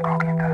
[0.00, 0.51] Copy that.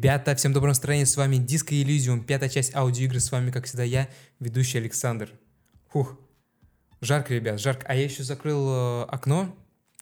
[0.00, 3.82] Ребята, всем доброго настроения, с вами Диско Иллюзиум, пятая часть аудиоигры, с вами, как всегда,
[3.82, 4.08] я,
[4.38, 5.30] ведущий Александр.
[5.90, 6.18] Фух,
[7.02, 7.84] жарко, ребят, жарко.
[7.86, 9.54] А я еще закрыл э, окно,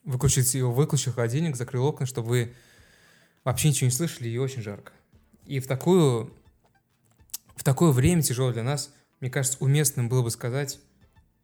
[0.04, 2.54] выключил, его, выключил холодильник, закрыл окна, чтобы вы
[3.42, 4.92] вообще ничего не слышали, и очень жарко.
[5.46, 6.32] И в такую,
[7.56, 10.78] в такое время тяжелое для нас, мне кажется, уместным было бы сказать,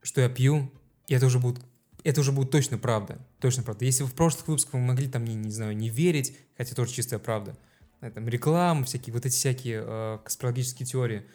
[0.00, 0.70] что я пью,
[1.08, 1.60] и это уже будет
[2.04, 3.18] это уже будет точно правда.
[3.40, 3.84] Точно правда.
[3.84, 7.18] Если в прошлых выпусках вы могли там, не, не знаю, не верить, хотя тоже чистая
[7.18, 7.58] правда–
[8.10, 11.26] там, реклама, всякие вот эти всякие э, конспирологические теории,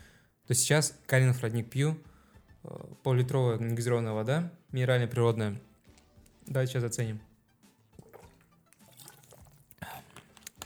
[0.48, 1.98] то сейчас Калинов родник пью,
[2.64, 2.70] э,
[3.04, 5.60] пол-литровая негазированная вода, минеральная, природная.
[6.46, 7.22] Давайте сейчас оценим.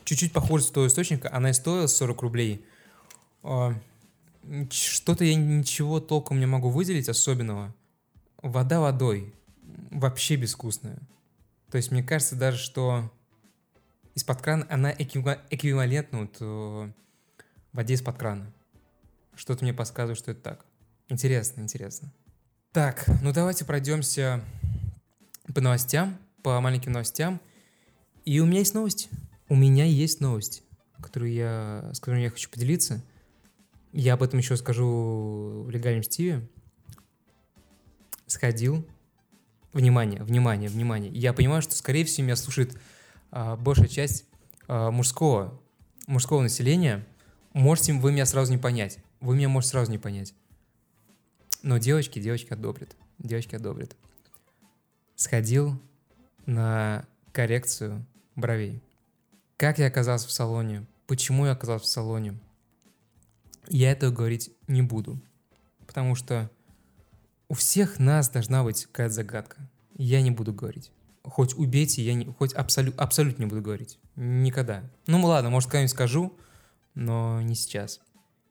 [0.04, 2.66] Чуть-чуть похуже с того источника, она и стоила 40 рублей.
[3.44, 3.72] Э,
[4.70, 7.74] что-то я ничего толком не могу выделить особенного.
[8.42, 9.34] Вода водой.
[9.92, 11.00] Вообще безвкусная.
[11.72, 13.10] То есть мне кажется даже, что
[14.16, 16.92] из-под крана, она эквивалентна вот, э,
[17.72, 18.52] воде из-под крана.
[19.36, 20.66] Что-то мне подсказывает, что это так.
[21.10, 22.12] Интересно, интересно.
[22.72, 24.44] Так, ну давайте пройдемся
[25.54, 27.42] по новостям, по маленьким новостям.
[28.26, 29.10] И у меня есть новость.
[29.50, 30.64] У меня есть новость,
[31.00, 33.02] которую я, с которой я хочу поделиться.
[33.92, 36.48] Я об этом еще скажу в легальном стиве.
[38.28, 38.88] Сходил.
[39.74, 41.12] Внимание, внимание, внимание.
[41.12, 42.78] Я понимаю, что, скорее всего, меня слушает
[43.34, 44.26] большая часть
[44.68, 45.60] а, мужского,
[46.06, 47.06] мужского населения,
[47.54, 49.00] можете вы меня сразу не понять.
[49.22, 50.36] Вы меня можете сразу не понять.
[51.64, 52.96] Но девочки, девочки одобрят.
[53.18, 53.96] Девочки одобрят.
[55.16, 55.82] Сходил
[56.46, 58.06] на коррекцию
[58.36, 58.84] бровей.
[59.58, 60.86] Как я оказался в салоне?
[61.08, 62.38] Почему я оказался в салоне?
[63.68, 65.20] Я этого говорить не буду.
[65.88, 66.52] Потому что
[67.48, 69.58] у всех нас должна быть какая-то загадка.
[69.96, 70.92] Я не буду говорить
[71.24, 73.98] хоть убейте, я не, хоть абсолют, абсолютно не буду говорить.
[74.16, 74.84] Никогда.
[75.08, 76.34] Ну ладно, может, когда-нибудь скажу,
[76.96, 78.02] но не сейчас.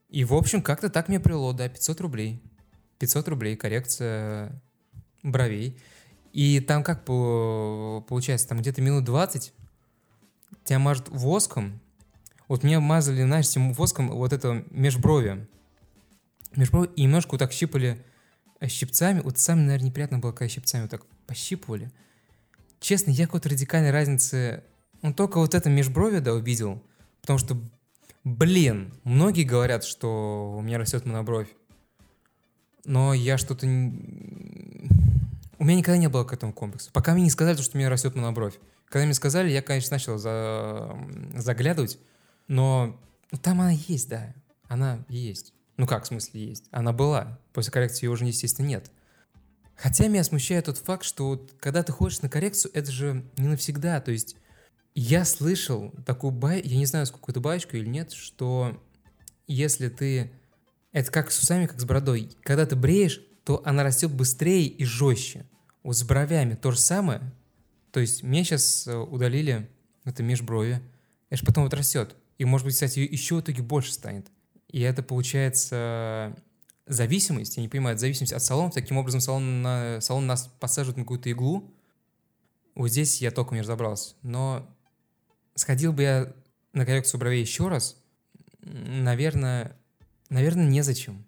[0.08, 2.42] И, в общем, как-то так мне привело, да, 500 рублей.
[2.98, 4.60] 500 рублей, коррекция
[5.22, 5.78] бровей.
[6.32, 9.52] И там как получается, там где-то минут 20
[10.64, 11.80] тебя мажут воском.
[12.48, 15.46] Вот меня мазали, знаешь, этим воском вот это межброви.
[16.54, 18.04] Межброви, и немножко вот так щипали
[18.66, 19.20] щипцами.
[19.20, 21.90] Вот самое, наверное, неприятно было, когда щипцами вот так пощипывали.
[22.82, 24.64] Честно, я какой-то радикальной разницы,
[25.02, 26.82] ну, только вот это межброви, да, увидел.
[27.20, 27.56] Потому что,
[28.24, 31.46] блин, многие говорят, что у меня растет монобровь.
[32.84, 33.66] Но я что-то...
[33.66, 33.70] У
[35.64, 36.90] меня никогда не было к этому комплекса.
[36.92, 38.58] Пока мне не сказали, что у меня растет монобровь.
[38.86, 40.98] Когда мне сказали, я, конечно, начал за...
[41.36, 42.00] заглядывать,
[42.48, 42.98] но
[43.30, 44.34] ну, там она есть, да.
[44.66, 45.54] Она есть.
[45.76, 46.64] Ну как, в смысле, есть?
[46.72, 47.38] Она была.
[47.52, 48.90] После коррекции ее уже, естественно, нет.
[49.76, 53.48] Хотя меня смущает тот факт, что вот, когда ты ходишь на коррекцию, это же не
[53.48, 54.00] навсегда.
[54.00, 54.36] То есть
[54.94, 58.80] я слышал такую бай, я не знаю, сколько это баечку или нет, что
[59.46, 60.32] если ты...
[60.92, 62.30] Это как с усами, как с бородой.
[62.42, 65.46] Когда ты бреешь, то она растет быстрее и жестче.
[65.82, 67.32] Вот с бровями то же самое.
[67.92, 69.70] То есть мне сейчас э, удалили
[70.04, 70.82] это межброви.
[71.30, 72.14] Это же потом вот растет.
[72.36, 74.26] И, может быть, кстати, еще в итоге больше станет.
[74.68, 76.36] И это получается
[76.86, 81.04] зависимость, я не понимаю, зависимость от салона, таким образом салон, на, салон нас посаживает на
[81.04, 81.72] какую-то иглу.
[82.74, 84.14] Вот здесь я толком не разобрался.
[84.22, 84.68] Но
[85.54, 86.32] сходил бы я
[86.72, 87.96] на коррекцию бровей еще раз,
[88.62, 89.76] наверное,
[90.28, 91.24] наверное, незачем.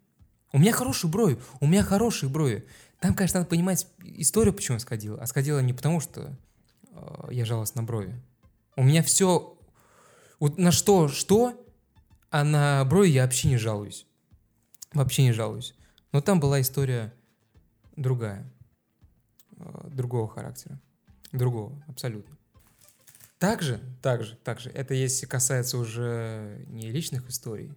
[0.53, 2.67] У меня хорошие брови, у меня хорошие брови.
[3.01, 5.19] Там, конечно, надо понимать историю, почему я сходил.
[5.21, 6.37] А сходила не потому, что
[6.91, 8.15] э, я жаловался на брови.
[8.77, 9.59] У меня все...
[10.41, 11.61] Вот на что, что,
[12.31, 14.07] а на брови я вообще не жалуюсь.
[14.95, 15.75] Вообще не жалуюсь.
[16.13, 17.13] Но там была история
[17.97, 18.51] другая,
[19.57, 20.81] э, другого характера.
[21.33, 22.37] Другого, абсолютно.
[23.39, 27.75] Также, также, также, это если касается уже не личных историй,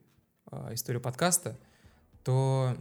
[0.49, 1.57] а истории подкаста,
[2.23, 2.77] то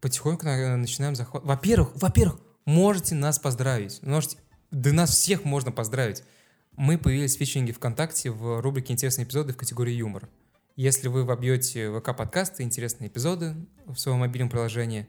[0.00, 1.44] потихоньку начинаем захват.
[1.44, 4.00] Во-первых, во-первых, можете нас поздравить.
[4.02, 4.38] Можете,
[4.70, 6.22] да нас всех можно поздравить.
[6.76, 10.28] Мы появились в фичинге ВКонтакте в рубрике «Интересные эпизоды» в категории «Юмор».
[10.76, 13.54] Если вы вобьете ВК-подкасты, интересные эпизоды
[13.84, 15.06] в своем мобильном приложении,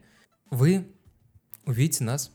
[0.50, 0.86] вы
[1.64, 2.30] увидите нас,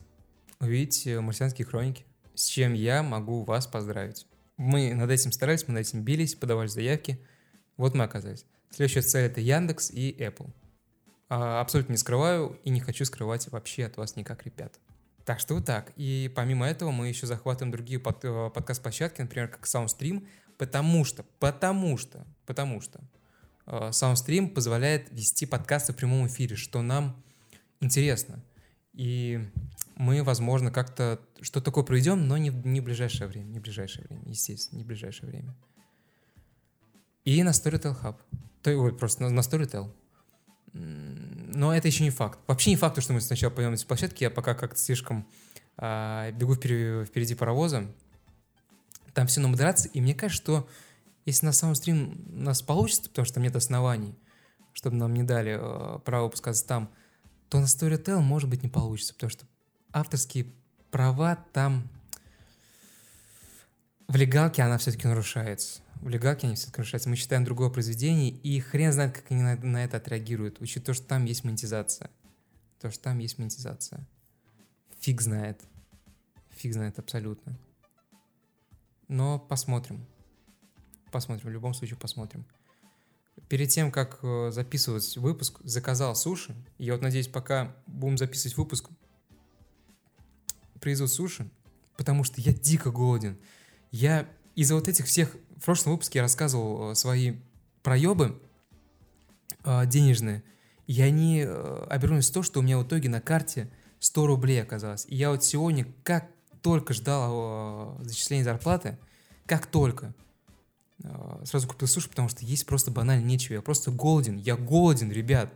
[0.58, 2.04] увидите «Марсианские хроники»,
[2.34, 4.26] с чем я могу вас поздравить.
[4.56, 7.20] Мы над этим старались, мы над этим бились, подавали заявки.
[7.76, 8.44] Вот мы оказались.
[8.70, 10.50] Следующая цель— это Яндекс и Apple.
[11.28, 14.80] А, абсолютно не скрываю и не хочу скрывать вообще от вас никак, ребят.
[15.24, 15.92] Так что вот так.
[15.94, 20.26] И помимо этого мы еще захватываем другие под, э, подкаст-площадки, например, как SoundStream,
[20.58, 23.00] потому что, потому что, потому что
[23.70, 27.22] SoundStream позволяет вести подкасты в прямом эфире, что нам
[27.80, 28.42] интересно.
[28.92, 29.48] И
[29.96, 34.06] мы, возможно, как-то что-то такое проведем, но не, не в ближайшее время, не в ближайшее
[34.08, 35.54] время, естественно, не в ближайшее время.
[37.24, 38.16] И на Storytel Hub.
[38.62, 39.92] То, ой, просто на, на Storytel.
[40.72, 42.38] Но это еще не факт.
[42.46, 44.24] Вообще не факт, что мы сначала пойдем эти площадки.
[44.24, 45.26] Я пока как-то слишком
[45.76, 47.86] а, бегу впереди, впереди паровоза.
[49.14, 49.90] Там все на модерации.
[49.92, 50.68] И мне кажется, что
[51.26, 54.14] если на самом стрим у нас получится, потому что там нет оснований,
[54.72, 56.90] чтобы нам не дали э, право выпускаться там,
[57.48, 59.46] то на Storytel, может быть, не получится, потому что
[59.92, 60.46] авторские
[60.90, 61.88] права там
[64.08, 67.08] в легалке она все-таки нарушается в легалке они все нарушаются.
[67.08, 70.94] Мы считаем другое произведение, и хрен знает, как они на, на это отреагируют, учитывая то,
[70.94, 72.10] что там есть монетизация.
[72.80, 74.06] То, что там есть монетизация.
[75.00, 75.60] Фиг знает.
[76.50, 77.58] Фиг знает абсолютно.
[79.08, 80.06] Но посмотрим.
[81.10, 82.44] Посмотрим, в любом случае посмотрим.
[83.48, 86.54] Перед тем, как э, записывать выпуск, заказал суши.
[86.78, 88.88] Я вот надеюсь, пока будем записывать выпуск,
[90.80, 91.50] привезут суши,
[91.96, 93.38] потому что я дико голоден.
[93.90, 97.38] Я из-за вот этих всех в прошлом выпуске я рассказывал э, свои
[97.82, 98.40] проебы
[99.64, 100.44] э, денежные,
[100.86, 103.70] и они обернулись в то, что у меня в итоге на карте
[104.00, 105.06] 100 рублей оказалось.
[105.08, 106.28] И я вот сегодня, как
[106.62, 108.98] только ждал зачисления зарплаты,
[109.46, 110.14] как только,
[111.44, 113.54] сразу купил суши, потому что есть просто банально нечего.
[113.54, 114.36] Я просто голоден.
[114.36, 115.52] Я голоден, ребят.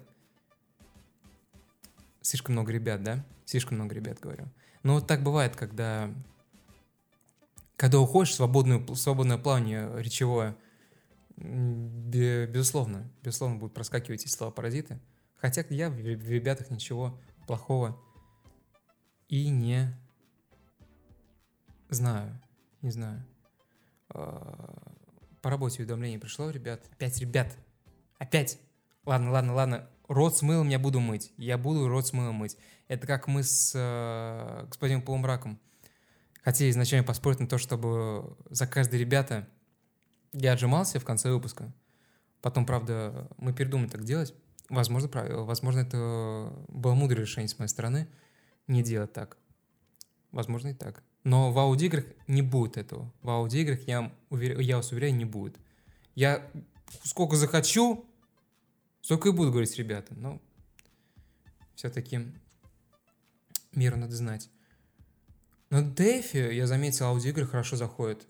[2.22, 3.24] Слишком много ребят, да?
[3.44, 4.46] Слишком много ребят, говорю.
[4.82, 6.10] Но вот так бывает, когда
[7.76, 10.56] когда уходишь в свободную, свободное плавание речевое,
[11.36, 15.00] безусловно, безусловно будут проскакивать эти слова-паразиты.
[15.36, 18.00] Хотя я в ребятах ничего плохого
[19.28, 19.94] и не
[21.90, 22.40] знаю,
[22.80, 23.26] не знаю.
[25.44, 26.80] По работе уведомление пришло, ребят.
[26.92, 27.54] Опять ребят.
[28.16, 28.58] Опять.
[29.04, 29.90] Ладно, ладно, ладно.
[30.08, 31.34] Рот с мылом я буду мыть.
[31.36, 32.56] Я буду рот с мылом мыть.
[32.88, 35.60] Это как мы с э, господином Полумраком
[36.40, 39.46] хотели изначально поспорить на то, чтобы за каждые ребята
[40.32, 41.70] я отжимался в конце выпуска.
[42.40, 44.32] Потом, правда, мы передумали так делать.
[44.70, 45.10] Возможно,
[45.44, 48.08] возможно, это было мудрое решение с моей стороны
[48.66, 49.36] не делать так.
[50.32, 51.02] Возможно, и так.
[51.24, 53.10] Но в аудиоиграх не будет этого.
[53.22, 54.60] В аудиоиграх, я, увер...
[54.60, 55.56] я вас уверяю, не будет.
[56.14, 56.46] Я
[57.02, 58.04] сколько захочу,
[59.00, 60.14] столько и буду говорить, ребята.
[60.14, 60.40] Но
[61.74, 62.20] все-таки
[63.72, 64.50] миру надо знать.
[65.70, 68.26] На Дэйфе, я заметил, аудиоигры хорошо заходят.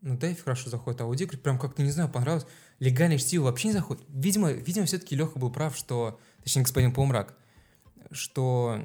[0.00, 1.38] На Дэйфе хорошо заходят аудиоигры.
[1.38, 2.46] Прям как-то, не знаю, понравилось.
[2.80, 4.04] Легальный чтиво вообще не заходит.
[4.08, 6.20] Видимо, видимо все-таки Леха был прав, что...
[6.42, 7.38] Точнее, господин Полумрак.
[8.10, 8.84] Что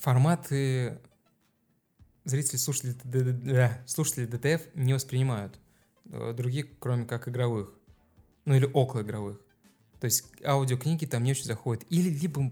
[0.00, 0.98] форматы
[2.24, 5.58] зрители, слушатели, слушатели DTF не воспринимают.
[6.06, 7.72] Э, другие, кроме как игровых.
[8.44, 9.40] Ну или около игровых.
[10.00, 11.84] То есть аудиокниги там не очень заходят.
[11.90, 12.50] Или либо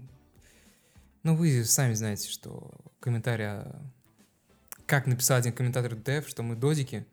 [1.23, 3.75] ну, вы сами знаете, что комментария...
[4.85, 7.05] Как написал один комментатор DTF, что мы додики,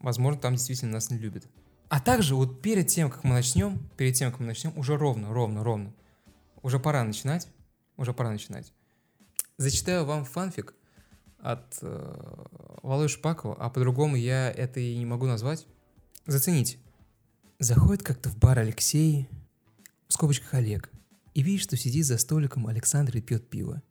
[0.00, 1.46] возможно, там действительно нас не любят.
[1.88, 5.34] А также вот перед тем, как мы начнем, перед тем, как мы начнем, уже ровно,
[5.34, 5.92] ровно, ровно,
[6.62, 7.48] уже пора начинать,
[7.98, 8.72] уже пора начинать.
[9.58, 10.74] Зачитаю вам фанфик
[11.38, 12.44] от э,
[12.82, 15.66] Валуи Шпакова, а по-другому я это и не могу назвать.
[16.26, 16.78] Зацените.
[17.58, 19.28] Заходит как-то в бар Алексей,
[20.08, 20.90] в скобочках Олег,
[21.32, 23.82] и видишь, что сидит за столиком Александр и пьет пиво.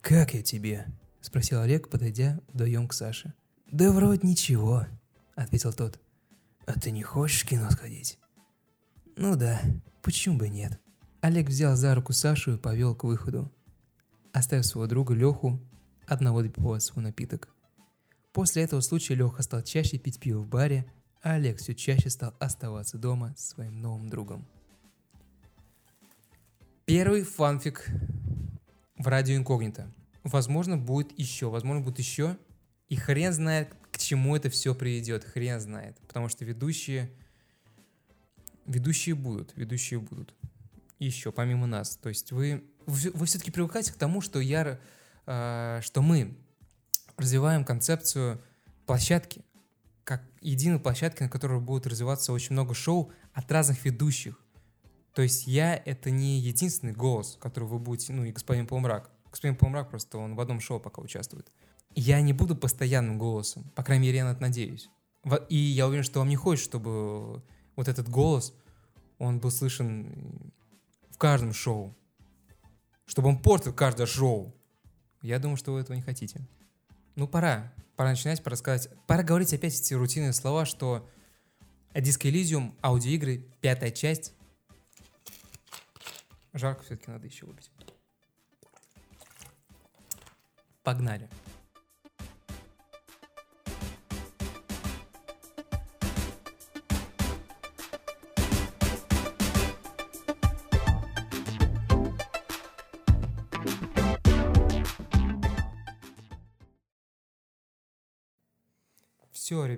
[0.00, 0.86] «Как я тебе?»–
[1.20, 3.34] спросил Олег, подойдя вдвоем к Саше.
[3.70, 4.86] «Да вроде ничего»,–
[5.34, 6.00] ответил тот.
[6.64, 8.18] «А ты не хочешь в кино сходить?»
[9.16, 9.60] «Ну да,
[10.00, 10.80] почему бы нет?»
[11.20, 13.52] Олег взял за руку Сашу и повел к выходу,
[14.32, 15.60] оставив своего друга Леху
[16.06, 17.48] одного допивать свой напиток.
[18.32, 20.90] После этого случая Леха стал чаще пить пиво в баре,
[21.22, 24.46] а Олег все чаще стал оставаться дома с своим новым другом.
[26.86, 27.86] Первый фанфик
[28.96, 29.92] в радио инкогнито.
[30.24, 32.36] Возможно, будет еще, возможно, будет еще.
[32.88, 35.24] И хрен знает, к чему это все приведет.
[35.24, 35.98] Хрен знает.
[36.06, 37.10] Потому что ведущие...
[38.66, 40.34] Ведущие будут, ведущие будут.
[40.98, 41.96] Еще, помимо нас.
[41.96, 44.78] То есть вы, вы, вы все-таки привыкаете к тому, что я...
[45.26, 46.36] Э, что мы
[47.16, 48.40] развиваем концепцию
[48.86, 49.44] площадки,
[50.04, 54.40] как единой площадки, на которой будет развиваться очень много шоу от разных ведущих.
[55.14, 59.10] То есть я— это не единственный голос, который вы будете, ну и господин Полумрак.
[59.30, 61.50] Господин Полумрак просто, он в одном шоу пока участвует.
[61.94, 63.70] я не буду постоянным голосом.
[63.74, 64.90] По крайней мере, я на это надеюсь.
[65.48, 67.42] И я уверен, что вам не хочется, чтобы
[67.76, 68.54] вот этот голос,
[69.18, 70.52] он был слышен
[71.10, 71.94] в каждом шоу.
[73.10, 74.54] Чтобы он портил каждое шоу.
[75.20, 76.40] Я думаю, что вы этого не хотите.
[77.16, 77.74] Ну, пора.
[77.96, 78.88] Пора начинать, пора сказать.
[79.08, 81.08] Пора говорить опять эти рутинные слова, что
[81.92, 84.32] Disco Elysium, аудиоигры, пятая часть.
[86.52, 87.68] Жарко все-таки надо еще выпить.
[90.84, 91.28] Погнали.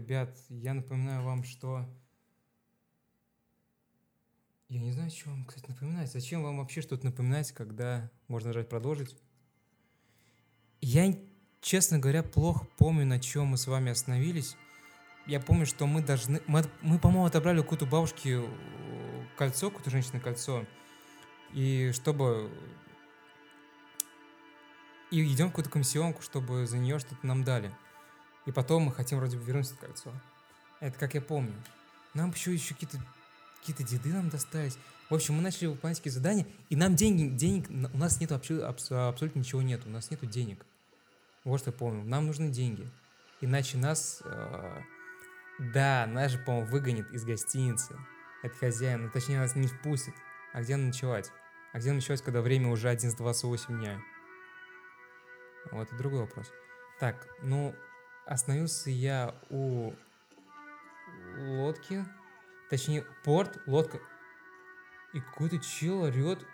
[0.03, 1.89] Ребят, я напоминаю вам, что...
[4.69, 6.11] Я не знаю, что вам, кстати, напоминать.
[6.11, 9.17] Зачем вам вообще что-то напоминать, когда можно нажать продолжить?
[10.81, 11.17] Я,
[11.61, 14.57] честно говоря, плохо помню, на чем мы с вами остановились.
[15.27, 16.41] Я помню, что мы должны...
[16.49, 20.67] Мы, мы по-моему, отобрали у какой-то бабушки э, кольцо, какое-то женщины кольцо.
[21.53, 22.51] И чтобы...
[25.13, 27.73] И идем в какую-то комиссионку, чтобы за нее что-то нам дали.
[28.47, 30.13] И потом мы хотим вроде бы вернуть это кольцо.
[30.81, 31.55] Это как я помню.
[32.15, 32.99] Нам еще еще какие-то
[33.61, 34.77] какие-то деды нам достались.
[35.09, 38.65] В общем, мы начали выполнять какие задания, и нам деньги, денег, у нас нет вообще
[38.65, 40.65] абс- абсолютно ничего нет, у нас нету денег.
[41.45, 42.03] Вот что я помню.
[42.05, 42.89] Нам нужны деньги.
[43.41, 44.81] Иначе нас, э,
[45.59, 47.97] да, нас же, по-моему, выгонит из гостиницы.
[48.43, 50.15] Это хозяин, ну, точнее, нас не впустит.
[50.53, 51.31] А где ночевать?
[51.73, 54.01] А где ночевать, когда время уже 11.28 дня?
[55.71, 56.51] Вот, это другой вопрос.
[56.99, 57.75] Так, ну,
[58.26, 59.93] остановился я у
[61.38, 62.05] лодки,
[62.71, 63.99] точнее, порт, лодка.
[65.12, 66.45] И какой-то чел орет.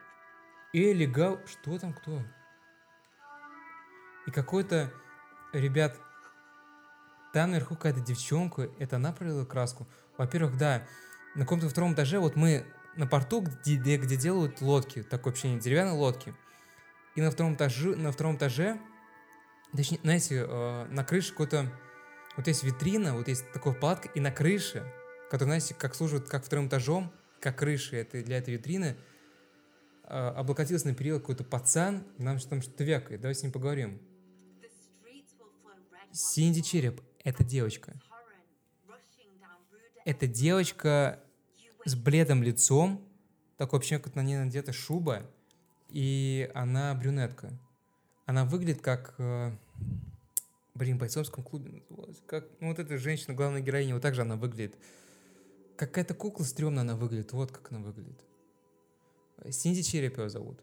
[0.73, 2.23] Эй, легал, что там, кто?
[4.27, 4.93] И какой-то,
[5.53, 5.99] ребят,
[7.33, 9.87] там наверху какая-то девчонка, это она пролила краску.
[10.17, 10.87] Во-первых, да,
[11.35, 15.61] на каком-то втором этаже, вот мы на порту, где, где, делают лодки, такое вообще не
[15.61, 16.35] деревянные лодки.
[17.15, 18.79] И на втором этаже, на втором этаже,
[19.77, 21.71] точнее, знаете, э, на крыше какой-то,
[22.37, 24.85] вот есть витрина, вот есть такая палатка, и на крыше,
[25.31, 28.97] которая, знаете, как служит как вторым этажом, как крыши это, для этой витрины,
[30.05, 33.53] э, облокотился на перила какой-то пацан, и нам что там что-то вякает, давайте с ним
[33.53, 34.01] поговорим.
[36.13, 37.95] Синди Череп, это девочка.
[40.05, 41.23] Это девочка
[41.85, 43.07] с бледным лицом,
[43.59, 45.31] такой вообще, как на ней надета шуба,
[45.91, 47.53] и она брюнетка.
[48.29, 49.15] Она выглядит как...
[49.17, 49.57] э,
[50.75, 52.23] блин, в бойцовском клубе называлась.
[52.27, 54.77] Как, ну, вот эта женщина, главная героиня, вот так же она выглядит.
[55.79, 58.23] Какая-то кукла стрёмная она выглядит, вот как она выглядит.
[59.49, 60.63] Синди Череп ее зовут.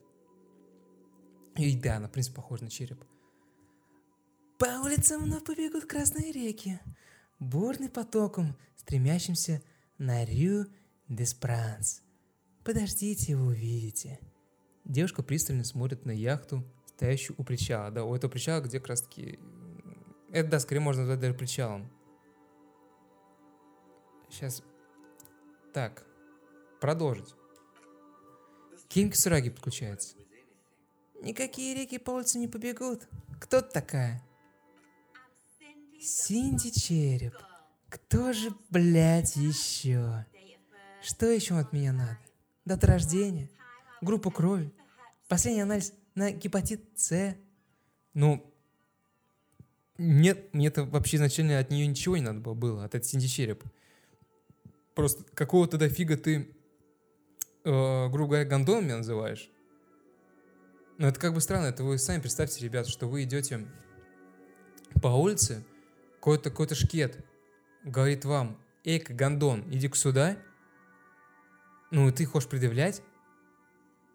[1.56, 3.04] И да, она, в принципе, похожа на череп.
[4.60, 6.80] По улицам вновь побегут красные реки,
[7.40, 9.64] бурный потоком, стремящимся
[9.98, 10.68] на Рю
[11.08, 12.04] де Спранс.
[12.64, 14.20] Подождите, вы увидите.
[14.84, 16.64] Девушка пристально смотрит на яхту,
[16.96, 17.92] стоящую у причала.
[17.92, 19.40] Да, у этого причала, где как раз таки...
[20.32, 21.90] Это, да, скорее можно назвать даже причалом.
[24.30, 24.64] Сейчас.
[25.74, 26.06] Так.
[26.82, 27.36] Продолжить.
[28.88, 30.16] Кинг Сураги подключается.
[31.22, 33.08] Никакие реки по улицам не побегут.
[33.40, 34.22] Кто ты такая?
[36.00, 37.34] Синди Череп.
[37.90, 40.26] Кто же, блядь, еще?
[41.02, 42.20] Что еще от меня надо?
[42.66, 43.50] Дата рождения?
[44.02, 44.74] Группу крови?
[45.28, 47.36] Последний анализ на гепатит С?
[48.14, 48.52] Ну,
[49.98, 53.64] нет, мне-то вообще изначально от нее ничего не надо было, от этой Синди Череп.
[54.94, 56.50] Просто какого-то дофига ты,
[57.64, 59.50] э, грубо говоря, гондоном меня называешь?
[60.98, 63.68] Ну, это как бы странно, это вы сами представьте, ребята, что вы идете
[65.02, 65.66] по улице,
[66.16, 67.24] какой-то какой шкет
[67.84, 70.38] говорит вам, эй-ка, гондон, иди-ка сюда.
[71.92, 73.02] Ну, и ты хочешь предъявлять,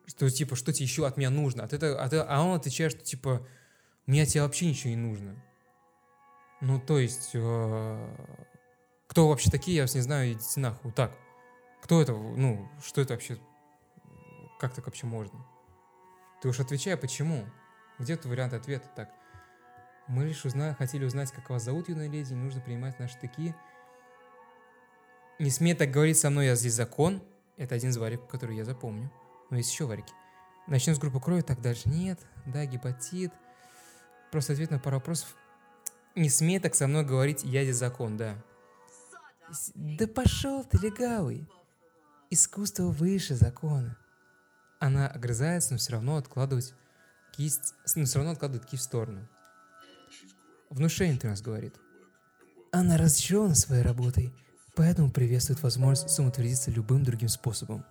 [0.07, 1.67] что, типа, что тебе еще от меня нужно?
[1.69, 3.47] Ты, а, ты, а он отвечает, что, типа,
[4.07, 5.43] мне от тебя вообще ничего не нужно.
[6.61, 8.17] Ну, то есть, э,
[9.07, 10.93] кто вообще такие, я вас не знаю, идите нахуй.
[10.93, 11.17] Так.
[11.83, 13.39] Кто это, ну, что это вообще,
[14.59, 15.47] как так вообще можно?
[16.43, 17.47] Ты уж отвечай, почему?
[17.99, 18.89] Где тут вариант ответа?
[18.95, 19.11] Так.
[20.07, 20.75] Мы лишь узна...
[20.75, 23.55] хотели узнать, как вас зовут, юная леди, нужно принимать наши такие.
[25.39, 27.23] Не смей так говорить со мной, я здесь закон.
[27.57, 29.11] Это один из вариков, который я запомню.
[29.51, 30.13] Но есть еще варики.
[30.67, 31.89] Начнем с группы крови, так дальше.
[31.89, 33.33] Нет, да, гепатит.
[34.31, 35.37] Просто ответ на пару вопросов.
[36.15, 38.37] Не смей так со мной говорить, я здесь закон, да.
[39.75, 41.49] Да пошел ты, легавый.
[42.31, 43.97] Искусство выше закона.
[44.79, 46.75] Она огрызается, но все равно откладывать
[47.33, 49.29] кисть, но все равно откладывает кисть в сторону.
[50.71, 51.75] Внушение ты нас говорит.
[52.71, 54.33] Она разочарована своей работой,
[54.77, 57.85] поэтому приветствует возможность самоутвердиться любым другим способом.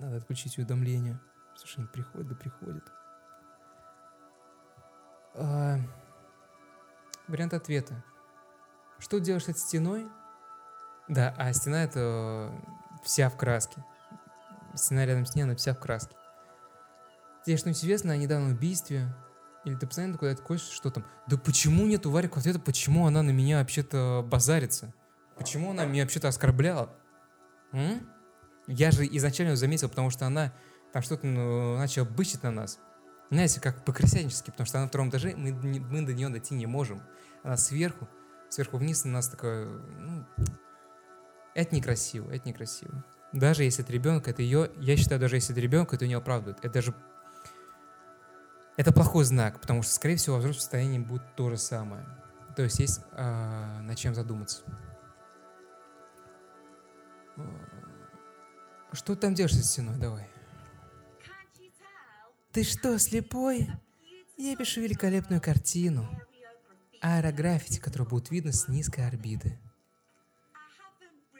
[0.00, 1.20] Надо отключить уведомления.
[1.54, 2.84] Слушай, они приходят, да приходят.
[5.34, 5.76] А,
[7.28, 8.02] вариант ответа.
[8.98, 10.08] Что делаешь с стеной?
[11.08, 12.50] Да, а стена это
[13.04, 13.84] вся в краске.
[14.74, 16.16] Стена рядом с ней, она вся в краске.
[17.44, 19.14] Тебе что-нибудь известно о недавнем убийстве?
[19.66, 21.04] Или ты постоянно куда-то косишь, что там?
[21.26, 24.94] Да почему нет у Варик ответа, почему она на меня вообще-то базарится?
[25.36, 26.90] Почему она меня вообще-то оскорбляла?
[27.72, 28.08] М?
[28.66, 30.52] Я же изначально заметил, потому что она
[30.92, 32.78] там что-то ну, начала бычить на нас.
[33.30, 36.66] Знаете, как по-крестьянически, потому что она на втором этаже, мы, мы до нее дойти не
[36.66, 37.02] можем.
[37.42, 38.08] Она сверху,
[38.48, 40.26] сверху вниз на нас такое, ну,
[41.54, 43.04] это некрасиво, это некрасиво.
[43.32, 46.58] Даже если это ребенок, это ее, я считаю, даже если это ребенок, это не оправдывает.
[46.58, 46.94] Это даже,
[48.76, 52.04] это плохой знак, потому что, скорее всего, в взрослом состоянии будет то же самое.
[52.56, 54.62] То есть есть э, над чем задуматься.
[58.92, 59.96] Что ты там делаешь со стеной?
[59.98, 60.28] Давай.
[62.52, 63.68] Ты что, слепой?
[64.36, 66.08] Я пишу великолепную картину.
[67.00, 69.58] Аэрограффити, которую будет видно с низкой орбиты.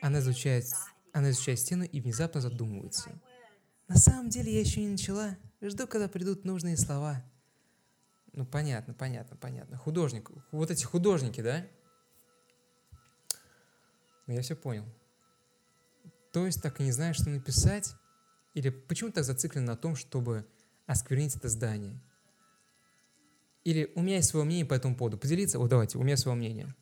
[0.01, 0.67] Она изучает,
[1.13, 3.11] она изучает стену и внезапно задумывается.
[3.89, 5.37] На самом деле я еще не начала.
[5.61, 7.25] Жду, когда придут нужные слова.
[8.33, 9.77] Ну, понятно, понятно, понятно.
[9.77, 10.31] Художник.
[10.53, 11.67] Вот эти художники, да?
[14.27, 14.85] Ну, я все понял.
[16.33, 17.95] То есть так и не знаешь, что написать?
[18.55, 20.47] Или почему так зациклен на том, чтобы
[20.87, 22.01] осквернить это здание?
[23.65, 25.19] Или у меня есть свое мнение по этому поводу.
[25.19, 25.59] Поделиться?
[25.59, 26.75] Вот давайте, у меня свое мнение.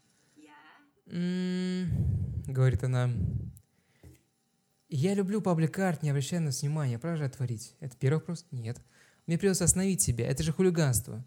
[1.06, 3.10] М-м, говорит она.
[4.88, 6.98] Я люблю паблик-арт, не обращая на внимания.
[6.98, 7.74] Продолжай творить.
[7.80, 8.46] Это первый вопрос?
[8.50, 8.78] Нет.
[9.26, 10.26] Мне придется остановить себя.
[10.26, 11.24] Это же хулиганство.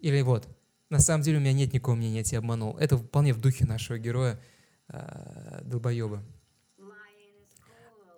[0.00, 0.48] Или вот.
[0.90, 2.76] На самом деле у меня нет никакого мнения, я тебя обманул.
[2.76, 4.40] Это вполне в духе нашего героя
[4.88, 6.22] э, долбоеба.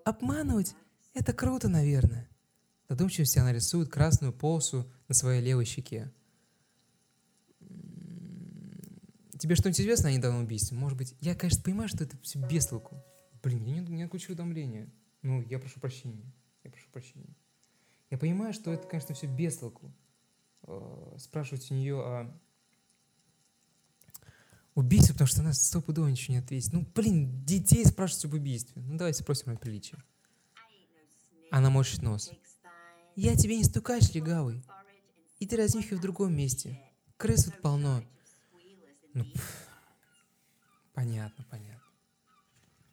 [0.04, 0.74] Обманывать?
[1.14, 2.28] Это круто, наверное.
[2.88, 6.12] Задумчивости она рисует красную полосу на своей левой щеке.
[9.38, 10.76] Тебе что-нибудь известно о недавнем убийстве?
[10.76, 13.02] Может быть, я, конечно, понимаю, что это все без толку.
[13.42, 14.88] Блин, я не, не кучу уведомления.
[15.22, 16.32] Ну, я прошу прощения.
[16.62, 17.36] Я прошу прощения.
[18.10, 19.92] Я понимаю, что это, конечно, все без толку.
[20.62, 22.40] Э, спрашивать у нее о
[24.76, 26.72] убийстве, потому что она стопудово ничего не ответит.
[26.72, 28.82] Ну, блин, детей спрашивать об убийстве.
[28.82, 29.98] Ну, давайте спросим о приличии.
[31.50, 32.30] Она морщит нос.
[33.16, 34.62] Я тебе не стукач, легавый.
[35.38, 36.78] И ты разнюхи в другом месте.
[37.16, 38.04] Крыс тут полно.
[39.14, 39.68] Ну, пф,
[40.92, 41.80] понятно, понятно.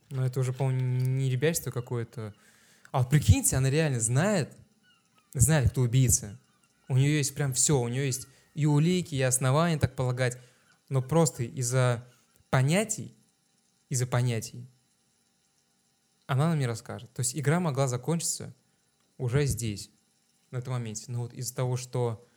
[0.10, 2.34] Но это уже, по-моему, не ребячество какое-то.
[2.92, 4.56] А вот прикиньте, она реально знает,
[5.34, 6.40] знает, кто убийца.
[6.88, 10.38] У нее есть прям все, у нее есть и улики, и основания, так полагать.
[10.90, 12.08] Но просто из-за
[12.50, 13.16] понятий,
[13.90, 14.70] из-за понятий,
[16.26, 17.12] она нам не расскажет.
[17.14, 18.56] То есть игра могла закончиться
[19.18, 19.92] уже здесь,
[20.52, 21.06] на этом моменте.
[21.08, 22.28] Но вот из-за того, что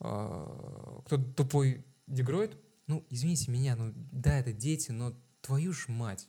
[0.00, 6.28] э, кто тупой дегроид, ну, извините меня, ну, да, это дети, но твою ж мать.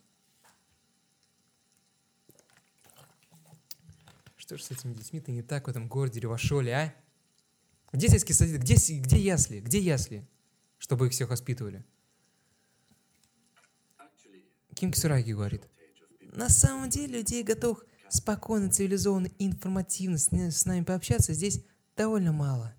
[4.36, 6.94] Что ж с этими детьми-то не так в этом городе Ревашоле, а?
[7.92, 8.56] Где сельские сады?
[8.56, 9.60] Где, где ясли?
[9.60, 10.26] Где ясли?
[10.92, 11.86] Чтобы их всех воспитывали.
[14.74, 15.66] Ким Кисураги говорит.
[16.20, 20.30] На самом деле людей готовых спокойно, цивилизованно и информативно с,
[20.66, 21.64] нами пообщаться здесь
[21.96, 22.74] довольно мало.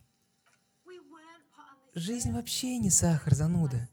[1.95, 3.89] Жизнь вообще не сахар, зануда.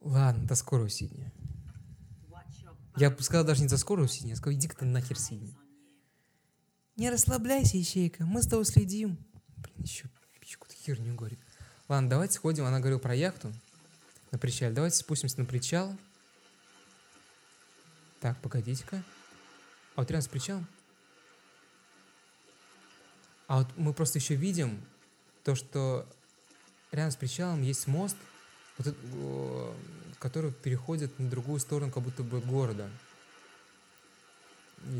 [0.00, 1.32] Ладно, до скорого, Сидни.
[2.96, 5.56] Я бы сказал даже не до скорого, Сидни, я сказал, иди-ка ты нахер, Сидни.
[6.96, 9.16] Не расслабляйся, Ищейка, мы с тобой следим.
[9.56, 10.10] Блин, еще,
[10.82, 11.38] херню говорит.
[11.88, 13.52] Ладно, давайте сходим, она говорила про яхту
[14.30, 14.74] на причале.
[14.74, 15.96] Давайте спустимся на причал.
[18.20, 19.02] Так, погодите-ка.
[19.94, 20.66] А вот рядом с причалом?
[23.46, 24.80] А вот мы просто еще видим,
[25.44, 26.08] то, что
[26.92, 28.16] рядом с причалом есть мост,
[30.18, 32.88] который переходит на другую сторону как будто бы города.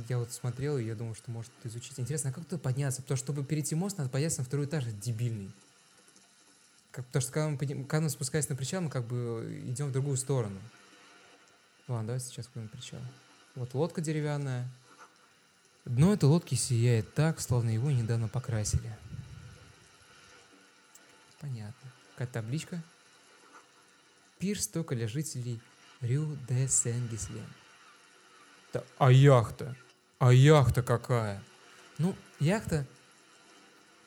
[0.09, 1.99] Я вот смотрел, и я думал, что может изучить.
[1.99, 3.03] Интересно, а как туда подняться?
[3.03, 4.85] Потому что, чтобы перейти мост, надо подняться на второй этаж.
[4.85, 5.51] Это дебильный.
[6.93, 9.93] Как, потому что когда мы, когда мы спускаемся на причал, мы как бы идем в
[9.93, 10.61] другую сторону.
[11.89, 13.01] Ладно, давайте сейчас на причал.
[13.55, 14.69] Вот лодка деревянная.
[15.87, 18.95] Дно этой лодки сияет так, словно его недавно покрасили.
[21.41, 21.91] Понятно.
[22.13, 22.83] Какая табличка?
[24.39, 25.61] Пирс только для жителей
[26.03, 27.47] Рю де Сен-Гислен.
[28.73, 29.75] Да, а яхта?
[30.19, 31.43] А яхта какая?
[31.99, 32.87] Ну, яхта...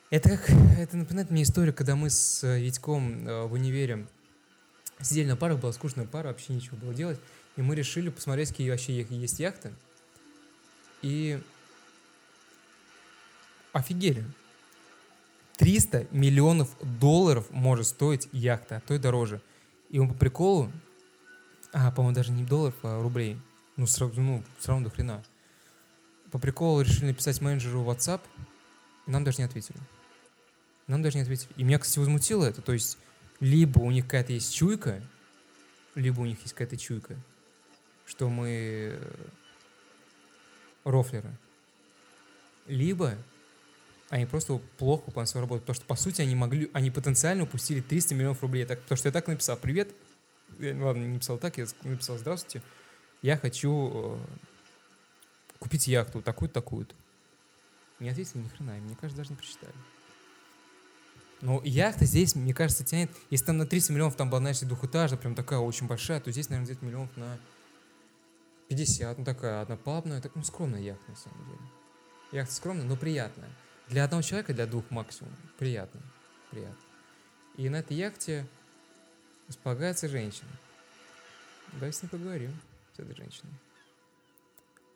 [0.08, 4.06] Это как, это напоминает мне историю, когда мы с э, Витьком э, в универе
[5.00, 7.18] сидели на парах, была скучная пара, вообще ничего было делать,
[7.56, 9.72] и мы решили посмотреть, какие вообще есть яхты.
[11.02, 11.42] И
[13.72, 14.24] офигели.
[15.58, 19.40] 300 миллионов долларов может стоить яхта, а то и дороже.
[19.90, 20.70] И он по приколу,
[21.72, 23.40] а, по-моему, даже не долларов, а рублей,
[23.76, 25.24] ну, сразу, ну, все равно до хрена.
[26.30, 28.20] По приколу решили написать менеджеру WhatsApp,
[29.06, 29.78] и нам даже не ответили.
[30.86, 31.48] Нам даже не ответили.
[31.56, 32.62] И меня, кстати, возмутило это.
[32.62, 32.98] То есть,
[33.40, 35.02] либо у них какая-то есть чуйка,
[35.94, 37.16] либо у них есть какая-то чуйка,
[38.04, 39.14] что мы э,
[40.84, 41.36] рофлеры.
[42.66, 43.16] Либо
[44.08, 45.62] они просто плохо выполняют свою работу.
[45.62, 48.64] Потому что, по сути, они могли, они потенциально упустили 300 миллионов рублей.
[48.64, 49.92] Так, потому что я так написал, привет,
[50.58, 52.62] я, ладно, не написал так, я написал, здравствуйте,
[53.22, 54.18] я хочу э,
[55.58, 56.94] купить яхту, такую-то, такую-то.
[57.98, 59.74] Не ответили ни хрена, мне кажется, даже не прочитали.
[61.40, 63.10] Но яхта здесь, мне кажется, тянет...
[63.30, 66.48] Если там на 300 миллионов там была, знаешь, двухэтажная, прям такая очень большая, то здесь,
[66.48, 67.38] наверное, где-то миллионов на
[68.68, 71.60] 50, ну такая однопалубная, так, ну скромная яхта, на самом деле.
[72.32, 73.50] Яхта скромная, но приятная.
[73.88, 75.32] Для одного человека, для двух максимум.
[75.58, 76.00] Приятно.
[76.50, 76.76] Приятно.
[77.56, 78.46] И на этой яхте
[79.48, 80.50] располагается женщина.
[81.72, 82.58] Давай с ней поговорим,
[82.96, 83.52] с этой женщиной.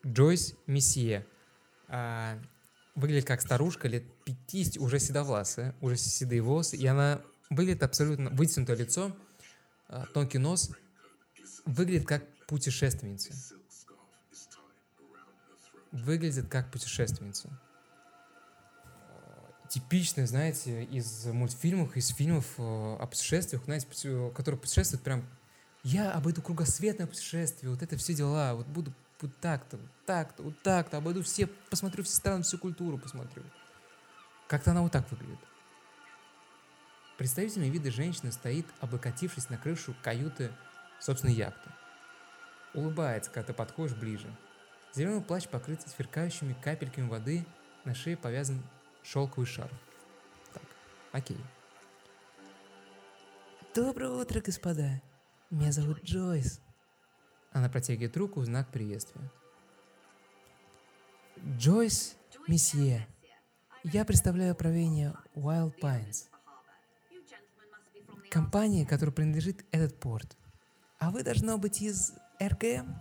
[0.07, 1.27] Джойс Мессия.
[1.89, 2.39] А,
[2.95, 8.77] выглядит как старушка лет 50, уже седовласая, уже седые волосы, и она выглядит абсолютно вытянутое
[8.77, 9.17] лицо,
[9.89, 10.71] а, тонкий нос,
[11.65, 13.33] выглядит как путешественница.
[15.93, 17.51] Выглядит как путешественница.
[19.69, 23.87] Типичная, знаете, из мультфильмов, из фильмов э, о путешествиях, знаете,
[24.35, 25.25] которые путешествуют прям
[25.83, 30.63] я обойду кругосветное путешествие, вот это все дела, вот буду вот так-то, вот так-то, вот
[30.63, 33.43] так-то, обойду все, посмотрю все страны, всю культуру посмотрю.
[34.49, 35.39] Как-то она вот так выглядит.
[37.17, 40.53] Представительные виды женщины стоит, облокотившись на крышу каюты
[40.99, 41.71] собственной яхты.
[42.75, 44.35] Улыбается, когда ты подходишь ближе.
[44.95, 47.45] Зеленый плащ покрыт сверкающими капельками воды,
[47.85, 48.63] на шее повязан
[49.03, 49.73] шелковый шарф.
[50.53, 50.63] Так,
[51.13, 51.39] окей.
[53.75, 55.01] Доброе утро, господа.
[55.51, 56.61] Меня зовут Джойс.
[57.53, 59.31] Она протягивает руку в знак приветствия.
[61.57, 63.07] Джойс Месье.
[63.83, 66.29] Я представляю правление Wild Pines.
[68.31, 70.37] Компания, которой принадлежит этот порт.
[70.99, 72.95] А вы должно быть из РКМ?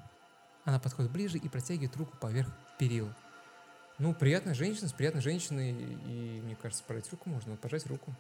[0.64, 3.14] Она подходит ближе и протягивает руку поверх перил.
[4.00, 8.16] Ну, приятная женщина с приятной женщиной, и, мне кажется, пожать руку можно, пожать руку.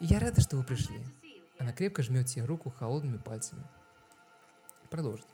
[0.00, 1.02] Я рада, что вы пришли.
[1.58, 3.64] Она крепко жмет тебе руку холодными пальцами.
[4.90, 5.26] Продолжит.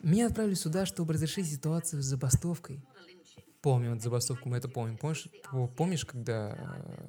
[0.00, 2.80] Меня отправили сюда, чтобы разрешить ситуацию с забастовкой.
[3.60, 4.96] Помню, вот забастовку мы это помним.
[4.96, 5.28] Помнишь,
[5.76, 7.08] помнишь когда э,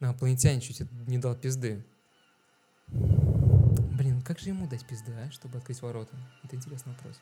[0.00, 1.86] инопланетянин чуть не дал пизды?
[2.88, 6.16] Блин, как же ему дать пизды, а, чтобы открыть ворота?
[6.42, 7.20] Это интересный вопрос.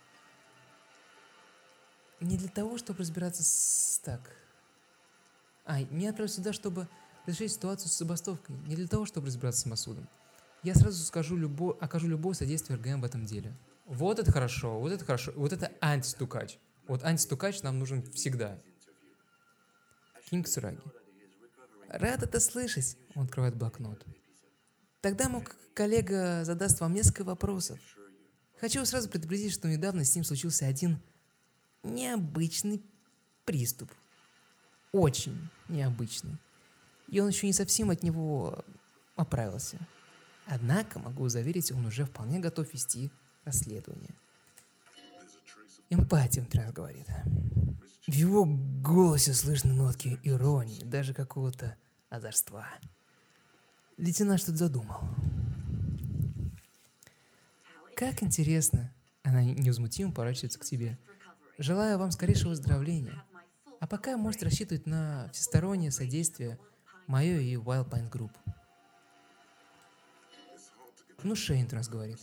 [2.20, 4.00] Не для того, чтобы разбираться с...
[4.02, 4.20] Так.
[5.66, 6.88] А, меня отправили сюда, чтобы
[7.26, 8.56] решить ситуацию с забастовкой.
[8.66, 10.08] Не для того, чтобы разбираться с Масудом.
[10.64, 13.54] Я сразу скажу любо, окажу любое содействие РГМ в этом деле.
[13.86, 15.32] Вот это хорошо, вот это хорошо.
[15.36, 16.58] Вот это антистукач.
[16.88, 18.58] Вот антистукач нам нужен всегда.
[20.30, 20.80] Кинг Сураги.
[21.88, 22.96] Рад это слышать.
[23.14, 24.04] Он открывает блокнот.
[25.00, 27.78] Тогда мой коллега задаст вам несколько вопросов.
[28.58, 30.98] Хочу сразу предупредить, что недавно с ним случился один
[31.82, 32.82] необычный
[33.44, 33.90] приступ.
[34.92, 36.38] Очень необычный
[37.08, 38.64] и он еще не совсем от него
[39.16, 39.78] оправился.
[40.46, 43.10] Однако, могу заверить, он уже вполне готов вести
[43.44, 44.14] расследование.
[45.90, 47.06] Эмпатия, раз говорит.
[48.06, 51.76] В его голосе слышны нотки иронии, даже какого-то
[52.10, 52.66] озорства.
[53.96, 55.00] Лейтенант что-то задумал.
[57.96, 58.92] Как интересно.
[59.22, 60.98] Она невозмутимо поворачивается к тебе.
[61.56, 63.22] Желаю вам скорейшего выздоровления.
[63.80, 66.58] А пока можете рассчитывать на всестороннее содействие–
[67.06, 68.30] Мое и Wild Pine Group.
[71.24, 72.18] Ну, Шейн раз говорит.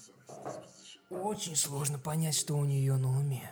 [1.09, 3.49] Очень сложно понять, что у нее на уме.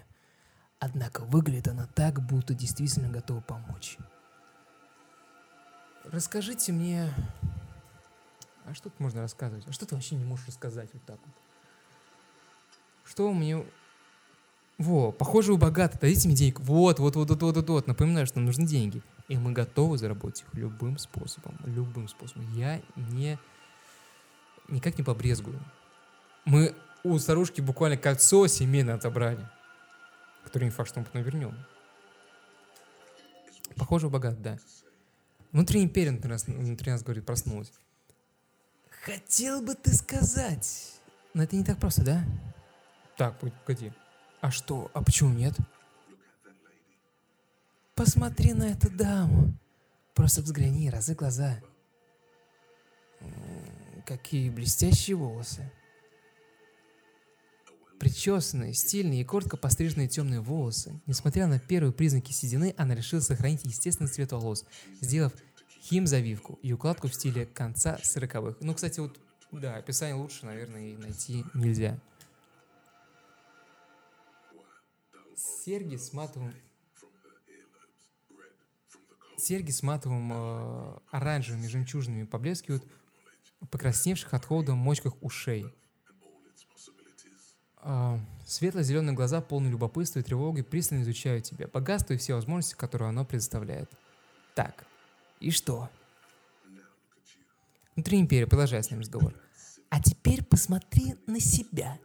[0.77, 3.97] Однако выглядит она так, будто действительно готова помочь.
[6.05, 7.11] Расскажите мне...
[8.63, 9.67] А что тут можно рассказывать?
[9.67, 11.35] А что ты вообще не можешь рассказать вот так вот?
[13.03, 13.65] Что мне...
[14.77, 16.59] Во, похоже, вы богаты, дадите мне денег.
[16.59, 17.87] Вот, вот, вот, вот, вот, вот, вот.
[17.87, 19.01] Напоминаю, что нам нужны деньги.
[19.27, 21.57] И мы готовы заработать их любым способом.
[21.65, 22.53] Любым способом.
[22.53, 23.39] Я не...
[24.69, 25.59] Никак не побрезгую.
[26.45, 29.47] Мы у старушки буквально кольцо семейное отобрали.
[30.43, 31.55] Которое не факт, что мы потом вернем.
[33.75, 34.57] Похоже, богат, да.
[35.51, 37.71] Внутренний перин внутри нас, внутри нас говорит, проснулась.
[39.03, 40.93] Хотел бы ты сказать.
[41.33, 42.23] Но это не так просто, да?
[43.17, 43.91] Так, погоди.
[44.41, 44.91] А что?
[44.93, 45.55] А почему нет?
[47.95, 49.53] Посмотри на эту даму.
[50.13, 51.59] Просто взгляни, разы глаза.
[54.09, 55.71] Какие блестящие волосы.
[57.99, 60.99] Причесанные, стильные и коротко постриженные темные волосы.
[61.05, 64.65] Несмотря на первые признаки седины, она решила сохранить естественный цвет волос,
[64.99, 65.31] сделав
[65.83, 68.57] хим-завивку и укладку в стиле конца сороковых.
[68.61, 69.19] Ну, кстати, вот,
[69.51, 71.99] да, описание лучше, наверное, и найти нельзя.
[75.35, 76.55] Серьги с матовым...
[79.37, 82.83] Серьги с матовым э, оранжевыми жемчужинами поблескивают
[83.67, 85.65] покрасневших от холода мочках ушей.
[87.81, 93.09] Э, Светло-зеленые глаза, полные любопытства и тревоги, пристально изучают тебя, богатство и все возможности, которые
[93.09, 93.89] оно предоставляет.
[94.55, 94.85] Так,
[95.39, 95.89] и что?
[97.95, 99.33] Внутри империи, продолжай с ним разговор.
[99.89, 101.99] А теперь посмотри на себя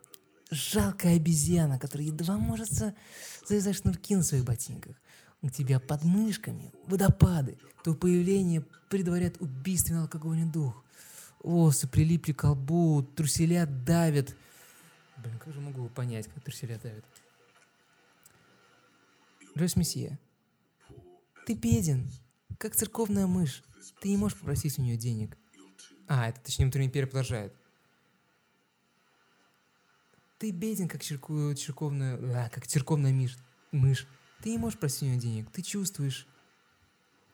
[0.50, 2.68] жалкая обезьяна, которая едва может
[3.46, 4.96] завязать шнурки на своих ботинках.
[5.42, 7.58] У тебя под мышками водопады.
[7.82, 10.83] То появление предваряет убийственный алкогольный дух.
[11.44, 14.34] Волосы прилипли к колбу, труселя давят.
[15.18, 17.04] Блин, как же могу понять, как труселя давят?
[19.56, 20.18] Джойс Мессия,
[21.46, 22.10] ты беден,
[22.58, 23.62] как церковная мышь.
[24.00, 25.36] Ты не можешь попросить у нее денег.
[26.08, 27.54] А, это точнее внутренний продолжает.
[30.38, 33.36] Ты беден, как церков, церковная, а, как церковная мышь.
[33.70, 34.06] мышь.
[34.42, 36.26] Ты не можешь просить у нее денег, ты чувствуешь.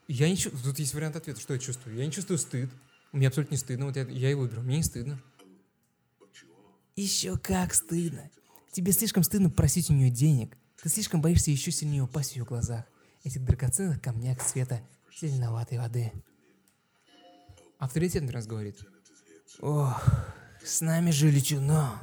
[0.08, 0.64] Я не чувствую.
[0.64, 1.96] Тут есть вариант ответа, что я чувствую.
[1.96, 2.70] Я не чувствую стыд.
[3.12, 3.86] Мне абсолютно не стыдно.
[3.86, 4.62] Вот я, я его выберу.
[4.62, 5.20] Мне не стыдно.
[6.96, 8.30] Еще как стыдно.
[8.72, 10.56] Тебе слишком стыдно просить у нее денег.
[10.82, 12.84] Ты слишком боишься еще сильнее упасть в ее глазах.
[13.24, 14.80] Этих драгоценных камнях цвета
[15.20, 16.12] зеленоватой воды.
[17.78, 18.78] Авторитетный раз говорит.
[19.60, 20.02] Ох,
[20.64, 22.00] с нами же лейтенант.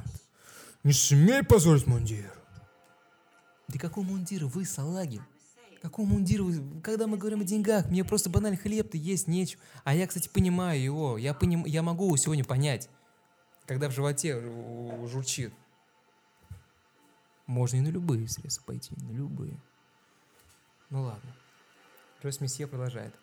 [0.84, 2.32] Не смей позорить мундир.
[3.68, 4.46] Да какой мундир?
[4.46, 5.20] Вы салаги.
[5.80, 6.42] Какой мундир?
[6.82, 9.62] Когда мы говорим о деньгах, мне просто банальный хлеб-то есть нечего.
[9.84, 11.18] А я, кстати, понимаю его.
[11.18, 11.64] Я, поним...
[11.64, 12.88] я могу его сегодня понять.
[13.66, 14.40] Когда в животе
[15.06, 15.52] журчит.
[17.46, 19.58] Можно и на любые средства пойти, на любые.
[20.90, 21.32] Ну ладно.
[22.22, 23.14] Джойс Месье продолжает.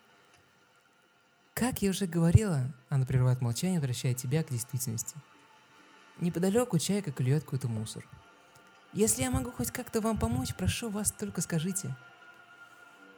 [1.54, 5.16] Как я уже говорила, она прерывает молчание, возвращая тебя к действительности.
[6.18, 8.06] Неподалеку чайка клюет какой-то мусор.
[8.92, 11.94] Если я могу хоть как-то вам помочь, прошу вас, только скажите.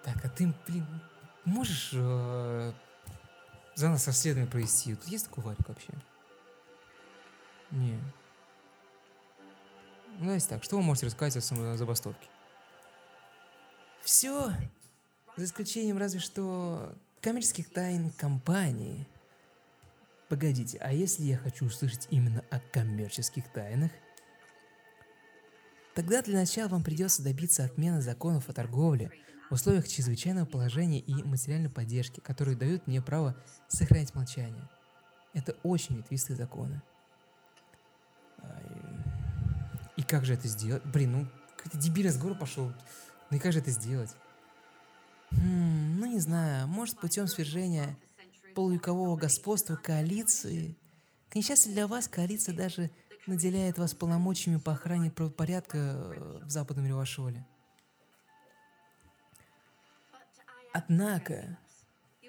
[0.08, 0.86] Так, а ты, блин,
[1.44, 2.72] можешь э,
[3.74, 4.94] за нас расследование провести?
[4.94, 5.92] Тут есть такой варик вообще?
[7.70, 8.00] Не.
[10.18, 12.26] Ну, давайте так, что вы можете рассказать о самой забастовке?
[14.00, 14.50] Все.
[15.36, 19.06] За исключением разве что коммерческих тайн компании–
[20.28, 23.90] Погодите, а если я хочу услышать именно о коммерческих тайнах?
[25.94, 29.10] Тогда для начала вам придется добиться отмены законов о торговле
[29.48, 33.36] в условиях чрезвычайного положения и материальной поддержки, которые дают мне право
[33.68, 34.68] сохранять молчание.
[35.32, 36.82] Это очень ветвистые законы.
[39.96, 40.84] И как же это сделать?
[40.84, 42.72] Блин, ну какой-то дебильный разговор пошел.
[43.30, 44.14] Ну и как же это сделать?
[45.30, 47.96] Хм, ну не знаю, может путем свержения
[48.54, 50.76] полувекового господства коалиции.
[51.28, 52.90] К несчастью для вас, коалиция даже
[53.26, 57.46] наделяет вас полномочиями по охране правопорядка э, в Западном Ревашоле.
[60.72, 61.58] Однако,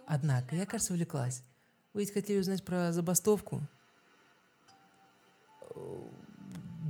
[0.06, 1.43] однако, я, кажется, увлеклась.
[1.93, 3.62] Вы ведь хотели узнать про забастовку?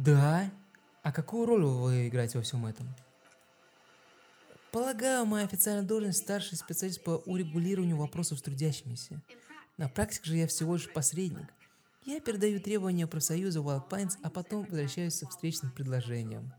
[0.04, 0.52] Да.
[1.02, 2.88] А какую роль вы играете во всем этом?
[4.72, 9.22] Полагаю, моя официальная должность старший специалист по урегулированию вопросов с трудящимися.
[9.78, 11.48] На практике же я всего лишь посредник.
[12.06, 16.54] Я передаю требования профсоюза Wild Pines, а потом возвращаюсь со встречным предложением.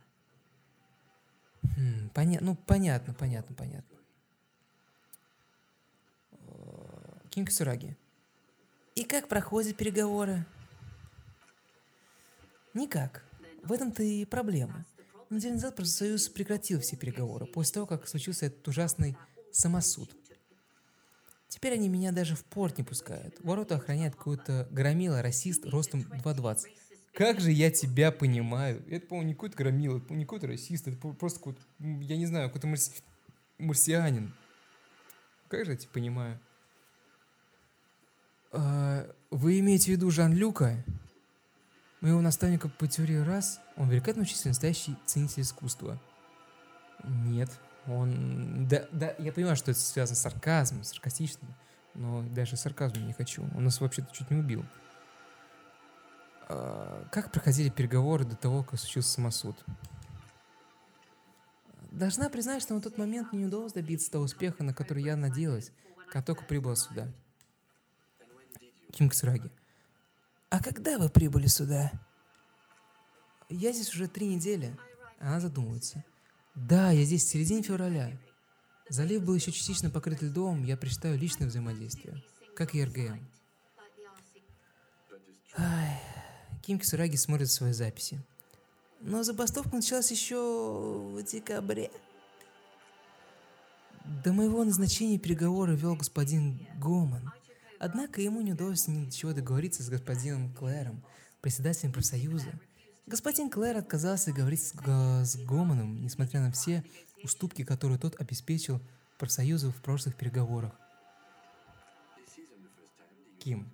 [1.63, 3.97] Хм, поня- ну, понятно, понятно, понятно.
[7.31, 7.97] Кинг Сураги.
[8.97, 10.45] И как проходят переговоры?
[12.75, 13.25] Никак.
[13.63, 14.85] В этом-то и проблема.
[15.31, 19.17] Неделю назад профсоюз прекратил все переговоры после того, как случился этот ужасный
[19.53, 20.11] самосуд.
[21.49, 23.37] Теперь они меня даже в порт не пускают.
[23.45, 26.67] Ворота охраняет какой-то громила, расист, ростом 2,20.
[27.13, 28.83] Как же я тебя понимаю.
[28.89, 32.49] Это, по-моему, не какой-то громила, это, не какой-то расист, это просто какой-то, я не знаю,
[32.49, 32.93] какой-то марси...
[33.59, 34.35] марсианин.
[35.49, 36.41] Как же я тебя понимаю?
[38.53, 40.85] А, вы имеете в виду Жан-Люка?
[42.01, 46.01] Моего наставника по теории раз, он великолепный учитель, настоящий ценитель искусства.
[47.05, 47.51] Нет,
[47.87, 48.67] он...
[48.69, 51.55] Да, да, я понимаю, что это связано с сарказмом, саркастичным.
[51.95, 53.43] но даже сарказма не хочу.
[53.55, 54.65] Он нас вообще-то чуть не убил.
[56.49, 59.57] А, как проходили переговоры до того, как случился самосуд?
[61.91, 65.17] Должна признать, что на тот момент мне не удалось добиться того успеха, на который я
[65.17, 65.73] надеялась,
[66.11, 67.09] как только прибыла сюда.
[68.93, 69.51] Ким Ксраги.
[70.49, 71.93] А когда вы прибыли сюда?
[73.49, 74.77] Я здесь уже три недели.
[75.19, 76.05] Она задумывается.
[76.55, 78.17] Да, я здесь в середине февраля.
[78.89, 82.23] Залив был еще частично покрыт льдом, я предпочитаю личное взаимодействие,
[82.57, 83.25] как и РГМ.
[85.57, 86.01] Ай,
[86.63, 88.21] Ким Кисураги смотрит свои записи.
[89.01, 91.91] Но забастовка началась еще в декабре.
[94.25, 97.33] До моего назначения переговоры вел господин Гоман.
[97.81, 101.03] Однако ему не удалось ни до чего договориться с господином Клэром,
[101.41, 102.53] председателем профсоюза.
[103.07, 106.85] Господин Клэр отказался говорить с, с Гоманом, несмотря на все
[107.25, 108.83] уступки, которые тот обеспечил
[109.19, 110.73] профсоюзу в прошлых переговорах.
[113.39, 113.73] Ким.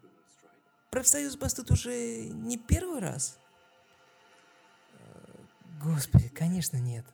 [0.91, 3.41] Профсоюз бастует уже не первый раз?
[5.83, 7.05] Господи, конечно нет.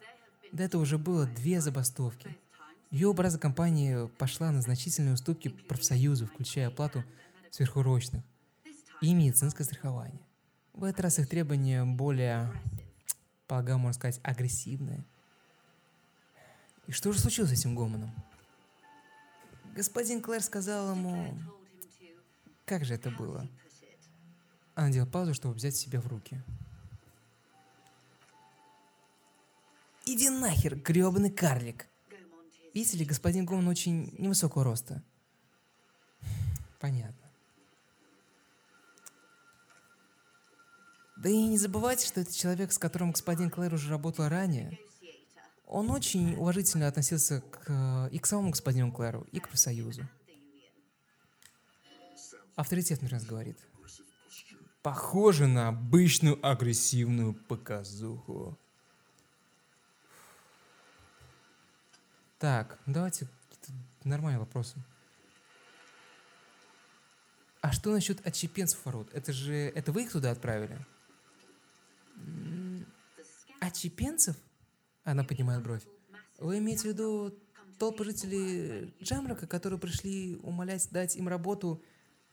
[0.52, 2.37] До этого уже было две забастовки.
[2.92, 7.02] Ее образа компании пошла на значительные уступки профсоюзу, включая оплату
[7.50, 8.22] сверхурочных
[9.00, 10.20] и медицинское страхование.
[10.74, 12.52] В этот раз их требования более,
[13.46, 15.07] полагаю, можно сказать, агрессивные.
[16.87, 18.14] И что же случилось с этим Гомоном?
[19.74, 21.35] Господин Клэр сказал ему...
[22.66, 23.48] Как же это было?
[24.74, 26.42] Она делала паузу, чтобы взять себя в руки.
[30.05, 31.87] Иди нахер, гребаный карлик.
[32.74, 35.02] Видите ли, господин Гомон очень невысокого роста.
[36.80, 37.30] Понятно.
[41.16, 44.78] Да и не забывайте, что это человек, с которым господин Клэр уже работал ранее.
[45.66, 50.08] Он очень уважительно относился к, и к самому господину Клэру, и к профсоюзу.
[52.56, 53.56] Авторитетный раз говорит.
[54.82, 58.58] Похоже на обычную агрессивную показуху.
[62.42, 63.28] Так, давайте
[64.02, 64.74] нормальные вопросы.
[67.61, 69.09] А что насчет отщепенцев ворот?
[69.14, 69.55] Это же...
[69.55, 70.76] Это вы их туда отправили?
[73.61, 74.37] Отщепенцев?
[75.05, 75.85] Она поднимает бровь.
[76.38, 77.33] Вы имеете в виду
[77.78, 81.81] толпы жителей Джамрака, которые пришли умолять дать им работу,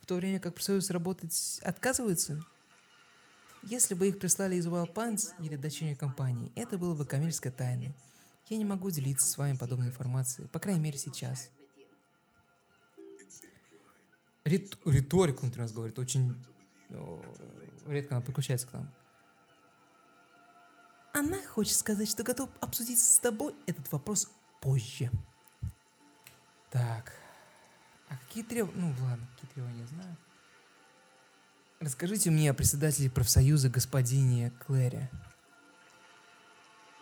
[0.02, 2.44] в то время как профсоюз работать отказываются?
[3.62, 7.94] Если бы их прислали из Wildpants или дочерней компании, это было бы коммерческой тайной.
[8.50, 11.50] Я не могу делиться с вами подобной информацией, по крайней мере сейчас.
[14.44, 16.36] Рит, риторику он нас говорит, очень
[17.86, 18.92] редко она подключается к нам.
[21.14, 24.32] Она хочет сказать, что готов обсудить с тобой этот вопрос
[24.62, 25.12] позже.
[26.72, 27.14] Так.
[28.10, 28.82] А какие требования?
[28.82, 30.18] Ну ладно, какие требования, знаю.
[31.80, 35.10] Расскажите мне о председателе профсоюза господине Клэре.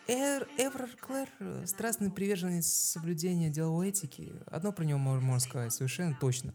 [0.07, 1.29] Эр, Эврар Клэр–
[1.65, 4.31] страстный приверженец соблюдения деловой этики.
[4.45, 6.53] Одно про него можно сказать совершенно точно.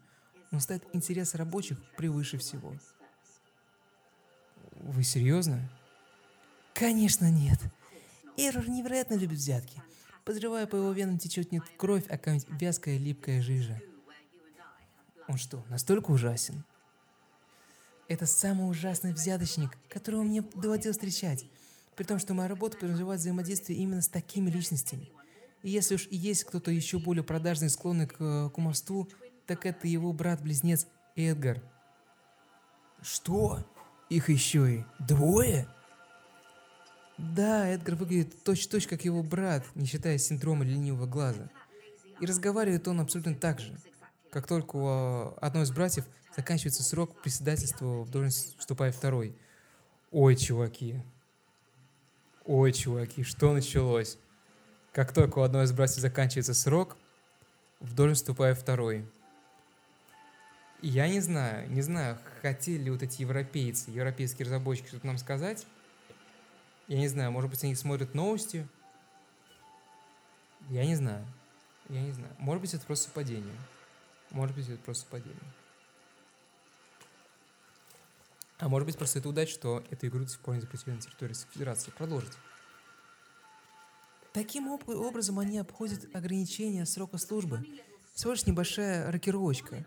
[0.53, 2.75] Он ставит интерес рабочих превыше всего.
[4.73, 5.61] Вы серьезно?
[6.73, 7.59] Конечно нет.
[8.39, 9.83] Эррор невероятно любит взятки.
[10.25, 13.79] Подозревая по его венам течет не кровь, а какая-нибудь вязкая липкая жижа.
[15.29, 16.65] Он что, настолько ужасен?
[18.09, 21.45] Это самый ужасный взяточник, которого мне доводилось встречать.
[21.97, 25.11] При том, что моя работа подразумевает взаимодействие именно с такими личностями.
[25.63, 29.09] И если уж и есть кто-то еще более продажный склонный к э, кумовству,
[29.47, 31.63] так это его брат-близнец Эдгар.
[33.01, 33.65] Что?
[34.09, 35.69] Их еще и двое?
[37.19, 41.51] Да, Эдгар выглядит точь-точь как его брат, не считая синдрома ленивого глаза.
[42.21, 43.77] И разговаривает он абсолютно так же.
[44.31, 49.37] Как только у э, одного из братьев заканчивается срок председательства, в должность вступает второй.
[50.11, 51.03] Ой, чуваки,
[52.45, 54.19] Ой, чуваки, что началось?
[54.93, 56.97] Как только у одной из братьев заканчивается срок,
[57.79, 59.07] в должность вступает второй.
[60.81, 65.67] Я не знаю, не знаю, хотели ли вот эти европейцы, европейские разработчики что-то нам сказать.
[66.89, 68.67] Я не знаю, может быть, они смотрят новости.
[70.69, 71.25] Я не знаю.
[71.89, 72.35] Я не знаю.
[72.39, 73.57] Может быть, это просто совпадение.
[74.31, 75.39] Может быть, это просто совпадение.
[78.63, 81.01] А может быть, просто это удача, что эту игру до сих пор не запретили на
[81.01, 81.91] территории Федерации.
[81.91, 82.31] Продолжить.
[84.33, 87.67] Таким образом они обходят ограничения срока службы.
[88.15, 89.85] Всего лишь небольшая рокировочка.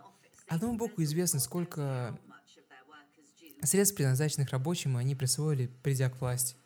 [0.50, 2.20] Одному богу известно, сколько
[3.64, 6.58] средств, предназначенных рабочим, они присвоили, придя к власти.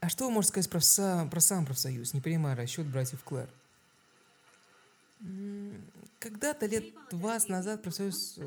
[0.00, 3.48] А что вы можете сказать про, са, про сам профсоюз, не принимая расчет братьев Клэр?
[6.18, 8.38] Когда-то лет 20 назад профсоюз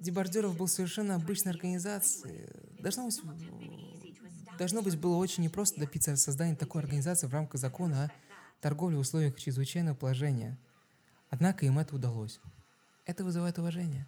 [0.00, 2.48] дебардеров был совершенно обычной организацией.
[2.80, 3.20] Должно быть,
[4.58, 8.10] должно быть было очень непросто добиться создания такой организации в рамках закона о
[8.60, 10.58] торговле в условиях чрезвычайного положения.
[11.30, 12.40] Однако им это удалось.
[13.04, 14.06] Это вызывает уважение.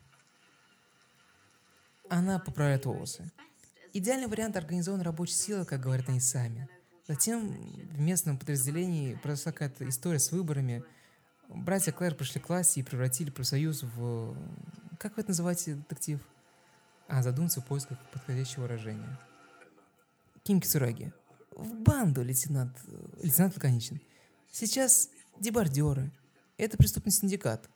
[2.09, 3.31] Она поправляет волосы.
[3.93, 6.69] Идеальный вариант организованной рабочей силы, как говорят они сами.
[7.07, 10.85] Затем в местном подразделении произошла какая-то история с выборами.
[11.49, 14.37] Братья Клэр пришли к классе и превратили профсоюз в...
[14.99, 16.21] Как вы это называете, детектив?
[17.07, 19.19] А, задуматься в поисках подходящего выражения.
[20.43, 21.13] Ким Кицураги.
[21.53, 22.77] В банду, лейтенант.
[23.23, 24.01] Лейтенант лаконичен.
[24.51, 26.11] Сейчас дебардеры.
[26.57, 27.71] Это преступный синдикат.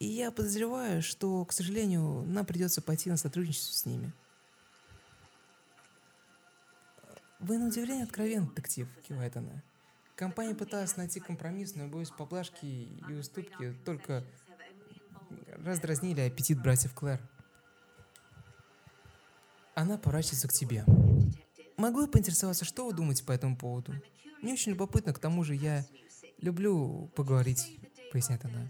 [0.00, 4.12] И я подозреваю, что, к сожалению, нам придется пойти на сотрудничество с ними.
[7.38, 9.62] Вы на удивление откровенный детектив, кивает она.
[10.16, 14.24] Компания пыталась найти компромисс, но, боюсь, поблажки и уступки только
[15.64, 17.20] раздразнили аппетит братьев Клэр.
[19.74, 20.84] Она поворачивается к тебе.
[21.76, 23.94] Могу я поинтересоваться, что вы думаете по этому поводу?
[24.42, 25.86] Мне очень любопытно, к тому же я
[26.38, 27.78] люблю поговорить,
[28.12, 28.68] поясняет она.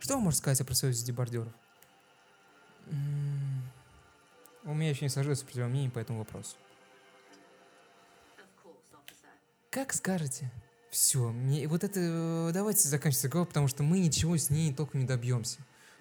[0.00, 1.52] Что вы можете сказать о профсоюзе дебардеров?
[4.64, 6.56] У меня еще не сложилось мнение по этому вопросу.
[9.70, 10.50] Как скажете.
[10.90, 15.00] Все, мне вот это э, давайте заканчивать разговор, потому что мы ничего с ней толком
[15.00, 15.60] не добьемся.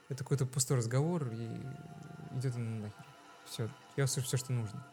[0.09, 1.45] Это какой-то пустой разговор и
[2.37, 3.05] идет нахер.
[3.45, 4.85] Все, я услышу все, что нужно.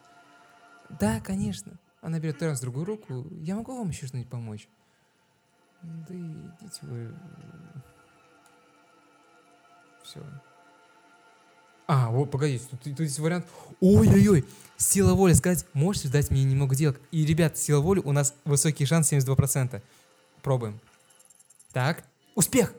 [0.89, 1.73] Да, конечно.
[2.01, 3.25] Она берет в другую руку.
[3.31, 4.67] Я могу вам еще что-нибудь помочь?
[5.81, 7.13] Да идите вы.
[10.03, 10.21] Все.
[11.87, 13.45] А, вот, погоди, тут, тут есть вариант.
[13.79, 14.45] Ой-ой-ой,
[14.77, 16.99] сила воли сказать, можете дать мне немного денег.
[17.11, 19.81] И, ребят, сила воли у нас высокий шанс 72%.
[20.41, 20.79] Пробуем.
[21.71, 22.03] Так,
[22.33, 22.73] успех!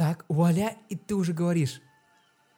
[0.00, 1.82] Так, вуаля, и ты уже говоришь.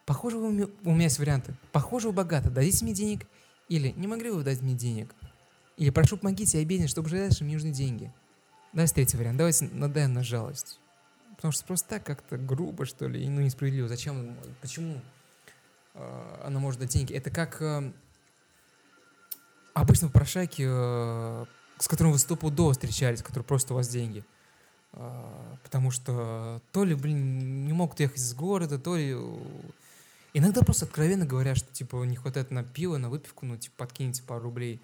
[0.05, 1.53] Похоже, у меня, у меня есть варианты.
[1.73, 3.27] Похоже, вы богаты, дадите мне денег?
[3.67, 5.13] Или не могли бы вы дать мне денег?
[5.75, 8.13] Или прошу, помогите, я беден, чтобы что мне нужны деньги.
[8.71, 9.39] Давайте третий вариант.
[9.39, 10.79] Давайте надаем на жалость.
[11.35, 13.89] Потому что просто так как-то грубо, что ли, и ну, несправедливо.
[13.89, 14.37] Зачем?
[14.61, 15.01] Почему
[15.95, 17.11] э, она может дать деньги?
[17.11, 17.91] Это как э,
[19.73, 21.45] обычно попрошайки, э,
[21.77, 24.23] с которым вы стопудово встречались, которые просят у вас деньги.
[24.93, 29.15] Э, потому что то ли, блин, не могут ехать из города, то ли...
[30.35, 34.23] Иногда просто откровенно говорят, что, типа, не хватает на пиво, на выпивку, ну, типа, подкиньте
[34.23, 34.81] пару рублей.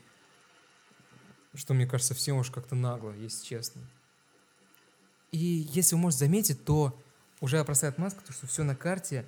[1.55, 3.81] Что, мне кажется, всем уж как-то нагло, если честно.
[5.31, 6.95] И если вы можете заметить, то
[7.41, 9.25] уже простая отмазка, то, что все на карте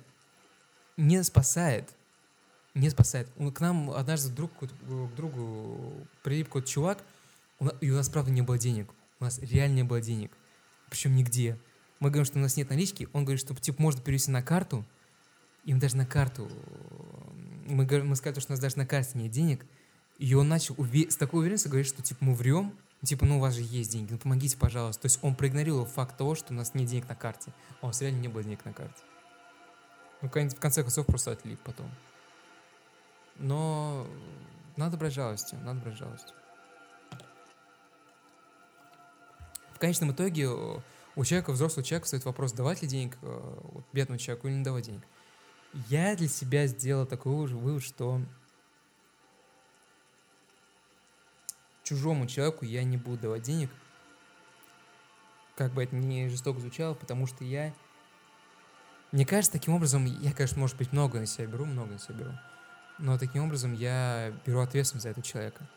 [0.96, 1.92] не спасает.
[2.74, 3.28] Не спасает.
[3.54, 7.04] К нам однажды друг, к другу прилип какой-то чувак,
[7.80, 8.90] и у нас, правда, не было денег.
[9.18, 10.32] У нас реально не было денег.
[10.92, 11.58] Причем нигде.
[12.00, 14.84] Мы говорим, что у нас нет налички, он говорит, что типа можно перевести на карту,
[15.64, 16.50] им даже на карту,
[17.66, 19.64] мы, говорим, мы сказали, что у нас даже на карте нет денег,
[20.18, 23.54] и он начал с такой уверенностью говорить, что типа мы врем, Типа, ну у вас
[23.54, 25.02] же есть деньги, ну помогите, пожалуйста.
[25.02, 27.52] То есть он проигнорировал факт того, что у нас нет денег на карте.
[27.80, 29.02] А у нас реально не было денег на карте.
[30.20, 31.90] Ну, в конце концов, просто отлип потом.
[33.38, 34.06] Но
[34.76, 36.36] надо брать жалостью, надо брать жалостью.
[39.82, 44.46] Конечном итоге у человека, взрослого человека, стоит вопрос, давать ли денег э, вот, бедному человеку
[44.46, 45.02] или не давать денег.
[45.88, 48.20] Я для себя сделал такой вывод, что
[51.82, 53.70] чужому человеку я не буду давать денег.
[55.56, 57.74] Как бы это ни жестоко звучало, потому что я...
[59.10, 62.14] Мне кажется, таким образом, я, конечно, может быть, много на себя беру, много на себя
[62.14, 62.32] беру.
[62.98, 65.68] Но таким образом я беру ответственность за этого человека.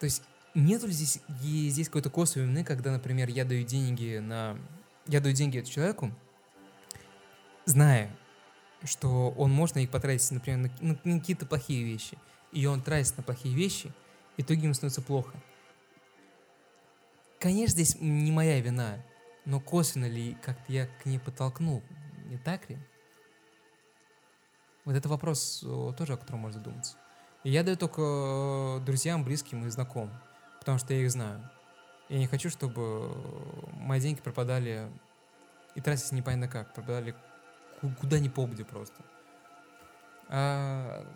[0.00, 0.24] То есть
[0.54, 4.58] нету ли здесь, здесь какой-то косвенной вины, когда, например, я даю деньги на...
[5.06, 6.10] Я даю деньги этому человеку,
[7.66, 8.10] зная,
[8.84, 12.16] что он может на них потратить, например, на, на какие-то плохие вещи.
[12.52, 13.92] И он тратит на плохие вещи–
[14.36, 15.32] в итоге ему становится плохо.
[17.38, 18.98] Конечно, здесь не моя вина,
[19.44, 21.82] но косвенно ли как-то я к ней подтолкнул,
[22.26, 22.78] не так ли?
[24.84, 25.64] Вот это вопрос
[25.96, 26.96] тоже, о котором можно задуматься.
[27.44, 30.14] И я даю только э, друзьям, близким и знакомым,
[30.64, 31.46] потому что я их знаю.
[32.08, 33.14] Я не хочу, чтобы
[33.74, 34.90] мои деньги пропадали
[35.74, 37.14] и тратились непонятно как, пропадали
[38.00, 39.04] куда ни попади просто.
[40.28, 41.06] А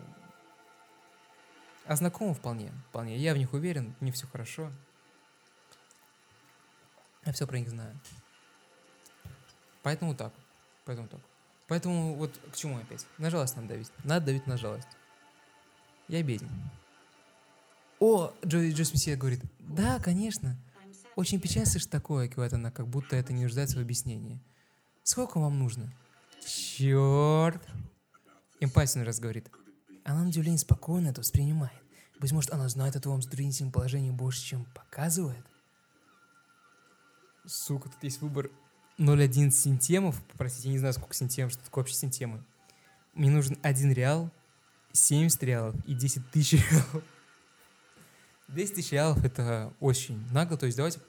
[1.89, 3.17] а знакомы вполне, вполне.
[3.17, 4.71] Я в них уверен, мне все хорошо.
[7.25, 7.99] Я все про них знаю.
[9.81, 10.31] Поэтому так.
[10.85, 11.19] Поэтому так.
[11.67, 13.07] Поэтому вот к чему опять?
[13.17, 13.91] На жалость надо давить.
[14.03, 14.87] Надо давить на жалость.
[16.07, 16.49] Я беден.
[17.99, 20.57] О, Джо, Джо Смисия говорит, да, конечно.
[21.15, 24.41] Очень печально слышать такое, она, как будто это не нуждается в объяснении.
[25.03, 25.91] Сколько вам нужно?
[26.45, 27.61] Черт.
[28.61, 29.49] Эмпатин раз говорит.
[30.05, 31.73] Она на удивление спокойно это воспринимает.
[32.19, 35.45] Быть может, она знает о твоем затруднительном положении больше, чем показывает?
[37.45, 38.49] Сука, тут есть выбор
[38.97, 40.21] 0,1 синтемов.
[40.37, 42.43] Простите, я не знаю, сколько синтемов, что такое вообще синтемы.
[43.13, 44.29] Мне нужен 1 реал,
[44.93, 47.03] 70 реалов и 10 тысяч реалов.
[48.49, 50.57] 10 тысяч реалов это очень нагло.
[50.57, 50.99] То есть давайте,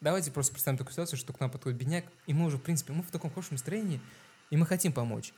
[0.00, 2.92] давайте просто представим такую ситуацию, что к нам подходит бедняк, и мы уже, в принципе,
[2.92, 4.00] мы в таком хорошем настроении,
[4.50, 5.32] и мы хотим помочь.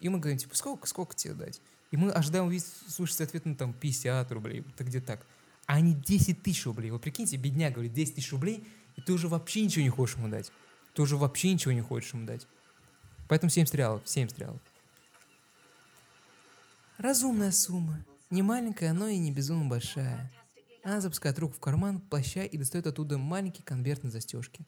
[0.00, 1.60] И мы говорим, типа, сколько, сколько тебе дать?
[1.90, 5.26] И мы ожидаем увидеть, слышать ответ, ну, там, 50 рублей, так где так.
[5.66, 6.90] А они 10 тысяч рублей.
[6.90, 8.66] Вы прикиньте, бедняк говорит, 10 тысяч рублей,
[8.96, 10.52] и ты уже вообще ничего не хочешь ему дать.
[10.94, 12.46] Ты уже вообще ничего не хочешь ему дать.
[13.28, 14.60] Поэтому 70 реалов, 70 реалов.
[16.98, 18.04] Разумная сумма.
[18.30, 20.30] Не маленькая, но и не безумно большая.
[20.88, 24.64] Она запускает руку в карман плаща и достает оттуда маленький конверт на застежке.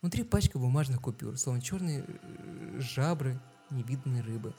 [0.00, 3.40] Внутри пачка бумажных купюр, словно черные э, жабры
[3.70, 4.54] невиданной рыбы.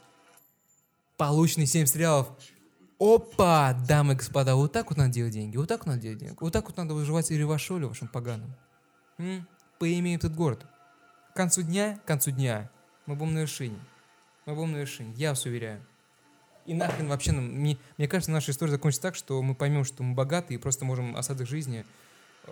[1.18, 2.28] Полученные 70 реалов.
[2.98, 6.20] Опа, дамы и господа, вот так вот надо делать деньги, вот так вот надо делать
[6.20, 8.54] деньги, вот так вот надо выживать и ревашолю вашим поганым.
[9.18, 9.46] М?
[9.78, 10.64] Поимеем этот город.
[11.34, 12.70] К концу дня, к концу дня
[13.04, 13.78] мы будем на вершине.
[14.46, 15.84] Мы будем на вершине, я вас уверяю.
[16.66, 20.02] И нахрен вообще нам, мне, мне кажется, наша история закончится так, что мы поймем, что
[20.02, 21.84] мы богаты и просто можем остаток жизни
[22.44, 22.50] э,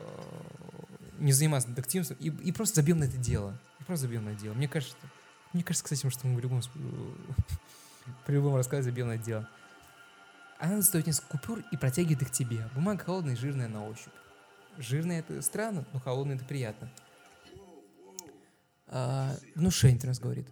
[1.19, 3.59] не заниматься детективством и, и просто забьем на это дело.
[3.81, 4.55] И просто забьем на это дело.
[4.55, 4.97] Мне кажется,
[5.53, 6.61] мне кажется, кстати, что мы в любом,
[8.27, 9.49] при любом рассказе забьем на это дело.
[10.59, 12.69] Она достает несколько купюр и протягивает их тебе.
[12.75, 14.13] Бумага холодная и жирная на ощупь.
[14.79, 16.91] Жирная это странно, но холодная это приятно.
[18.87, 20.47] А, внушение раз говорит.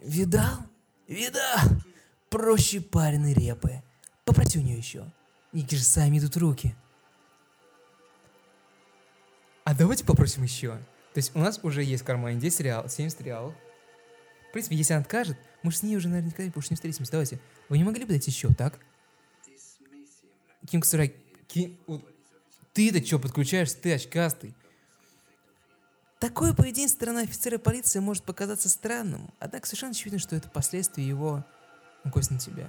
[0.00, 0.58] Видал?
[1.06, 1.58] Видал?
[2.34, 3.80] Проще пареной репы.
[4.24, 5.08] Попроси у нее еще.
[5.52, 6.74] Ники же сами идут руки.
[9.62, 10.70] А давайте попросим еще.
[11.12, 13.54] То есть у нас уже есть в кармане 10 реалов, 70 реалов.
[14.48, 17.12] В принципе, если она откажет, мы же с ней уже наверняка больше не встретимся.
[17.12, 17.38] Давайте.
[17.68, 18.80] Вы не могли бы дать еще, так?
[20.68, 21.14] Ким Ксурай,
[21.46, 21.78] Ким...
[22.72, 23.78] Ты-то что подключаешься?
[23.78, 24.54] Ты очкастый.
[26.18, 31.44] Такое поведение стороны офицера полиции может показаться странным, однако совершенно очевидно, что это последствия его
[32.04, 32.66] гость на тебя.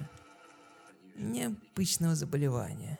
[1.16, 2.98] Необычного заболевания.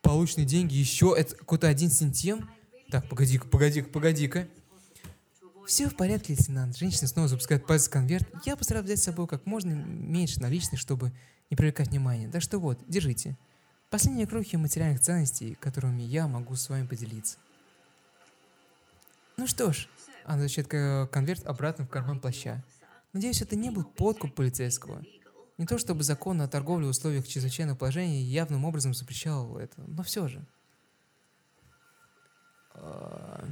[0.00, 2.48] Полученные деньги еще, это какой-то один сентим?
[2.90, 4.48] Так, погоди-ка, погоди-ка, погоди-ка.
[5.66, 6.76] Все в порядке, лейтенант.
[6.76, 8.28] Женщина снова запускает пальцы в конверт.
[8.44, 11.12] Я постараюсь взять с собой как можно меньше наличных, чтобы
[11.50, 12.28] не привлекать внимания.
[12.28, 13.38] Так что вот, держите.
[13.88, 17.38] Последние крохи материальных ценностей, которыми я могу с вами поделиться.
[19.36, 19.88] Ну что ж,
[20.24, 20.68] она возвращает
[21.10, 22.62] конверт обратно в карман плаща.
[23.12, 25.02] Надеюсь, это не был подкуп полицейского.
[25.58, 30.02] Не то чтобы закон о торговле в условиях чрезвычайного положения явным образом запрещал это, но
[30.02, 30.46] все же.
[32.74, 33.44] А,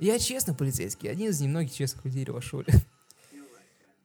[0.00, 2.72] я честно полицейский, один из немногих честных людей Рошоле.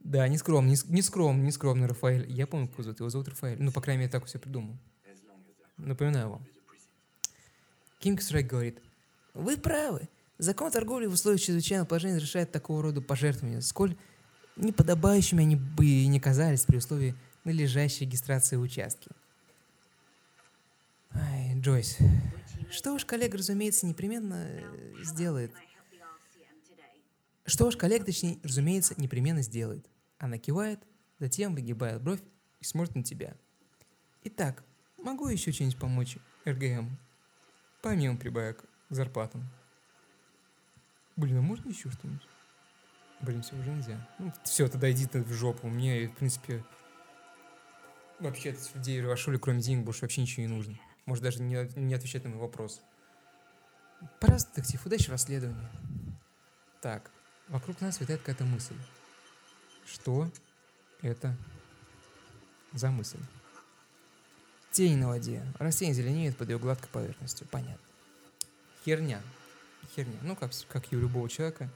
[0.01, 2.31] Да, не скромный, не, не скромный, не скромный Рафаэль.
[2.31, 2.99] Я помню, как его зовут.
[2.99, 3.59] Его зовут Рафаэль.
[3.59, 4.77] Ну, по крайней мере, так все придумал.
[5.77, 6.45] Напоминаю вам.
[7.97, 8.79] Кинг Страйк говорит,
[9.33, 10.07] вы правы.
[10.37, 13.95] Закон торговли в условиях чрезвычайного положения разрешает такого рода пожертвования, сколь
[14.57, 17.15] неподобающими они бы и не казались при условии
[17.45, 19.09] належащей регистрации участки.
[21.11, 21.97] Ай, Джойс,
[22.69, 24.45] что уж коллега, разумеется, непременно
[25.01, 25.53] сделает.
[27.45, 29.85] Что уж коллега, точнее, разумеется, непременно сделает.
[30.17, 30.79] Она кивает,
[31.19, 32.21] затем выгибает бровь
[32.59, 33.35] и смотрит на тебя.
[34.23, 34.63] Итак,
[34.97, 36.97] могу еще что-нибудь помочь, РГМ?
[37.81, 39.47] Помимо прибавок к зарплатам.
[41.15, 42.27] Блин, а можно еще что-нибудь?
[43.21, 44.09] Блин, все уже нельзя.
[44.19, 45.67] Ну, все, тогда иди ты в жопу.
[45.67, 46.63] Мне, в принципе,
[48.19, 50.77] вообще от людей Рвашули, кроме денег, больше вообще ничего не нужно.
[51.05, 52.81] Может, даже не, не отвечать на мой вопрос.
[54.19, 55.67] Пожалуйста, детектив, удачи в расследовании.
[56.81, 57.09] Так,
[57.47, 58.75] вокруг нас витает какая-то мысль.
[59.85, 60.29] Что
[61.01, 61.35] это
[62.73, 63.19] за мысль?
[64.71, 65.45] Тень на воде.
[65.57, 67.47] Растение зеленеет под ее гладкой поверхностью.
[67.47, 67.79] Понятно.
[68.83, 69.21] Херня
[69.95, 70.17] херня.
[70.21, 71.69] Ну, как, как и у любого человека.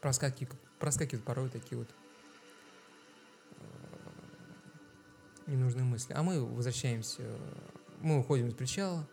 [0.00, 1.88] Проскакивают, проскакивают порой такие вот
[3.56, 3.64] э,
[5.46, 6.12] ненужные мысли.
[6.12, 7.22] А мы возвращаемся,
[8.00, 9.08] мы уходим из причала.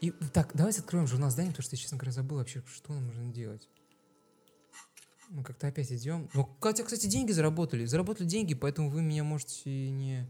[0.00, 3.06] И так, давайте откроем журнал зданий, потому что я, честно говоря, забыл вообще, что нам
[3.06, 3.68] нужно делать.
[5.28, 6.30] Мы как-то опять идем.
[6.34, 7.84] Ну, Катя, кстати, деньги заработали.
[7.84, 10.26] Заработали деньги, поэтому вы меня можете не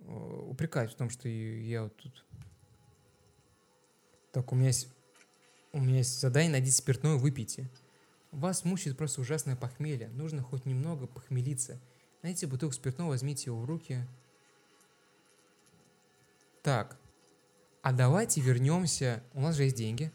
[0.00, 2.24] э, упрекать в том, что я вот тут
[4.34, 4.88] так, у меня есть,
[5.72, 7.70] у меня есть задание, найдите спиртное, выпейте.
[8.32, 10.08] Вас мучает просто ужасное похмелье.
[10.08, 11.78] Нужно хоть немного похмелиться.
[12.22, 14.04] Найдите бутылку спиртного, возьмите его в руки.
[16.64, 16.98] Так.
[17.82, 20.10] а давайте вернемся, у нас же есть деньги,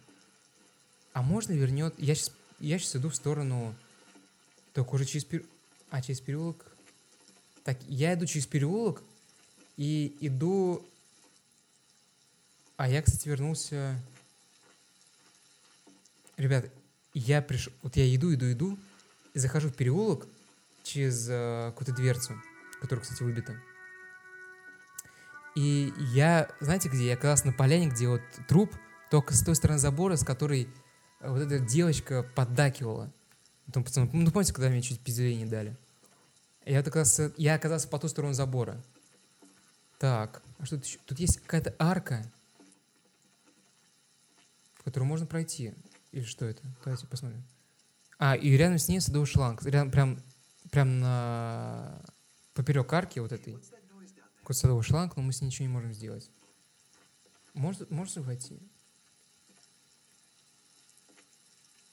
[1.13, 3.73] а можно вернет, я сейчас, я сейчас иду в сторону,
[4.73, 5.45] только уже через, пер...
[5.91, 6.65] а, через переулок,
[7.63, 9.03] так, я иду через переулок
[9.77, 10.83] и иду,
[12.79, 14.01] а я, кстати, вернулся,
[16.37, 16.71] ребят,
[17.13, 18.79] я пришел, вот я иду, иду, иду,
[19.33, 20.25] и захожу в переулок
[20.83, 22.41] через э, какую-то дверцу,
[22.79, 23.61] которая, кстати, выбита.
[25.57, 27.07] И я, знаете где?
[27.07, 28.73] Я оказался на поляне, где вот труп,
[29.11, 30.69] только с той стороны забора, с которой
[31.19, 33.11] э, вот эта девочка поддакивала.
[33.65, 35.75] Потом, пацаны, ну, помните, когда мне чуть пиздюлей не дали?
[36.63, 38.81] Я, оказался, я оказался по ту сторону забора.
[39.97, 40.99] Так, а что тут еще?
[41.05, 42.23] Тут есть какая-то арка,
[44.79, 45.73] в которую можно пройти.
[46.11, 46.61] Или что это?
[46.83, 47.43] Давайте посмотрим.
[48.17, 49.63] А, и рядом с ней садовый шланг.
[49.63, 50.19] Рядом, прям,
[50.71, 52.01] прям на
[52.53, 53.57] поперек арки вот этой.
[54.41, 56.29] Какой садовый шланг, но мы с ней ничего не можем сделать.
[57.53, 58.59] Может, можно войти?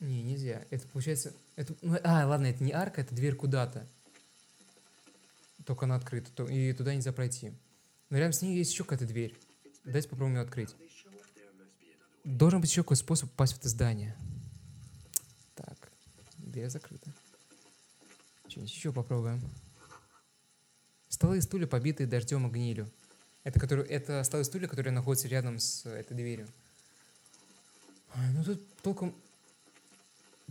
[0.01, 0.65] Не, нельзя.
[0.71, 1.33] Это получается...
[1.57, 3.87] Это, ну, а, ладно, это не арка, это дверь куда-то.
[5.65, 7.53] Только она открыта, то, и туда нельзя пройти.
[8.11, 9.35] Но рядом с ней есть еще какая-то дверь.
[9.85, 10.75] Давайте попробуем ее открыть.
[12.27, 14.17] Должен быть еще какой способ попасть в это здание.
[15.55, 15.93] Так,
[16.39, 17.09] дверь закрыта.
[18.49, 19.41] Что-нибудь еще попробуем.
[21.09, 22.91] Столы и стулья, побитые дождем и гнилью.
[23.45, 26.49] Это, который, это столы и стулья, которые находятся рядом с этой дверью.
[28.17, 29.15] Ой, ну тут толком...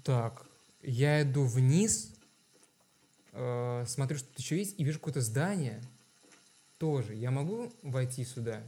[0.02, 0.46] Так,
[0.82, 2.10] я иду вниз,
[3.34, 5.84] э, смотрю, что тут еще есть, и вижу какое-то здание.
[6.78, 7.16] Тоже.
[7.16, 8.64] Я могу войти сюда?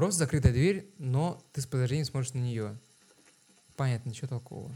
[0.00, 2.78] Просто закрытая дверь, но ты с подозрением смотришь на нее.
[3.76, 4.74] Понятно, ничего такого.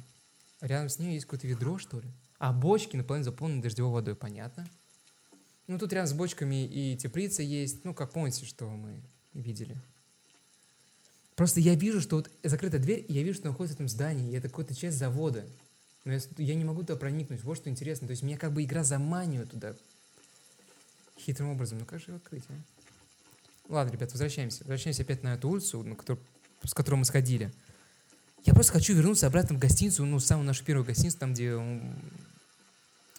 [0.61, 2.07] Рядом с ней есть какое-то ведро, что ли?
[2.37, 4.69] А бочки наполовину заполнены дождевой водой, понятно.
[5.67, 7.87] Ну, тут рядом с бочками и теплица есть.
[7.87, 9.01] Ну, как помните, что мы
[9.33, 9.75] видели.
[11.37, 14.31] Просто я вижу, что вот закрыта дверь, и я вижу, что находится в этом здании,
[14.31, 15.47] и это какая-то часть завода.
[16.05, 17.43] Но я, я не могу туда проникнуть.
[17.45, 18.07] Вот что интересно.
[18.07, 19.75] То есть меня как бы игра заманивает туда
[21.19, 21.79] хитрым образом.
[21.79, 22.74] Ну как же его открыть, а?
[23.69, 24.61] Ладно, ребят, возвращаемся.
[24.61, 26.25] Возвращаемся опять на эту улицу, на которую,
[26.65, 27.53] с которой мы сходили.
[28.45, 31.57] Я просто хочу вернуться обратно в гостиницу, ну, самую нашу первую гостиницу, там, где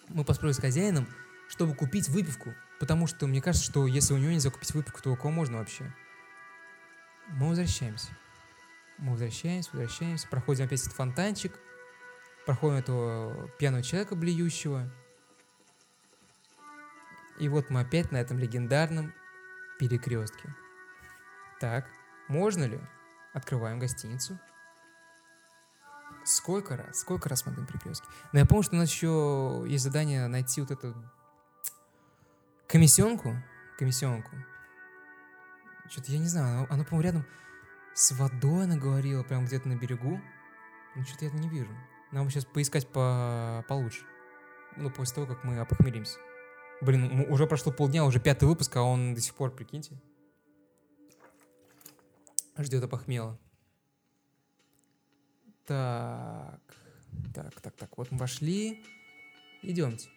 [0.08, 1.08] мы построили с хозяином,
[1.48, 2.54] чтобы купить выпивку.
[2.78, 5.58] Потому что мне кажется, что если у него нельзя купить выпивку, то у кого можно
[5.58, 5.92] вообще?
[7.28, 8.16] Мы возвращаемся.
[8.98, 11.58] Мы возвращаемся, возвращаемся, проходим опять этот фонтанчик,
[12.46, 14.88] проходим этого пьяного человека блюющего.
[17.40, 19.12] И вот мы опять на этом легендарном
[19.78, 20.54] перекрестке.
[21.60, 21.86] Так,
[22.28, 22.80] можно ли?
[23.32, 24.38] Открываем гостиницу.
[26.24, 27.00] Сколько раз?
[27.00, 28.06] Сколько раз мы на перекрестке?
[28.32, 30.94] Но я помню, что у нас еще есть задание найти вот эту
[32.66, 33.36] комиссионку.
[33.78, 34.30] Комиссионку.
[35.88, 37.26] Что-то я не знаю, оно, оно по-моему, рядом
[37.94, 40.20] с водой она говорила, прям где-то на берегу.
[40.94, 41.70] Ну, что-то я не вижу.
[42.10, 44.04] Нам сейчас поискать по получше.
[44.76, 46.18] Ну, после того, как мы опохмелимся.
[46.80, 49.92] Блин, уже прошло полдня, уже пятый выпуск, а он до сих пор, прикиньте.
[52.58, 53.38] Ждет опохмела.
[55.66, 56.60] Так.
[57.34, 57.98] Так, так, так.
[57.98, 58.84] Вот мы вошли.
[59.62, 60.08] Идемте.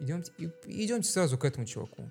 [0.00, 0.32] Идемте.
[0.66, 2.10] Идемте сразу к этому чуваку.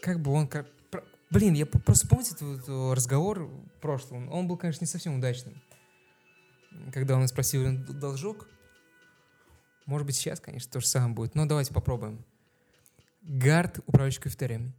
[0.00, 0.68] Как бы он как...
[1.30, 3.50] Блин, я просто помните этот разговор
[3.80, 4.28] прошлый?
[4.28, 5.60] Он был, конечно, не совсем удачным.
[6.92, 8.46] Когда он спросил должок,
[9.86, 12.24] может быть, сейчас, конечно, то же самое будет, но давайте попробуем.
[13.22, 14.72] Гард, управляющий кафетериями.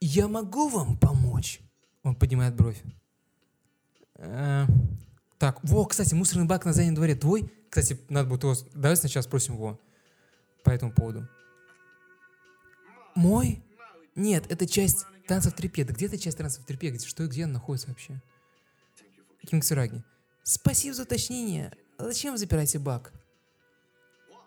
[0.00, 1.60] «Я могу вам помочь?»
[2.02, 2.82] Он поднимает бровь.
[4.16, 4.66] Э,
[5.38, 7.52] так, во, кстати, мусорный бак на заднем дворе твой?
[7.68, 8.54] Кстати, надо будет его...
[8.74, 9.80] Давай сначала спросим его
[10.62, 11.28] по этому поводу.
[13.14, 13.62] Мой?
[14.14, 15.84] Нет, это часть танцев трепе.
[15.84, 16.90] Да где эта часть танцев трепе?
[16.90, 18.20] Где, что и где она находится вообще?
[19.46, 20.04] Кингсураги.
[20.42, 21.72] Спасибо за уточнение.
[21.98, 23.12] Зачем вы бак?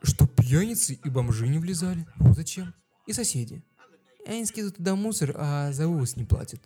[0.05, 2.05] Что пьяницы и бомжи не влезали.
[2.17, 2.75] Вот зачем.
[3.07, 3.63] И соседи.
[4.27, 6.61] Они скидывают туда мусор, а за вывоз не платят.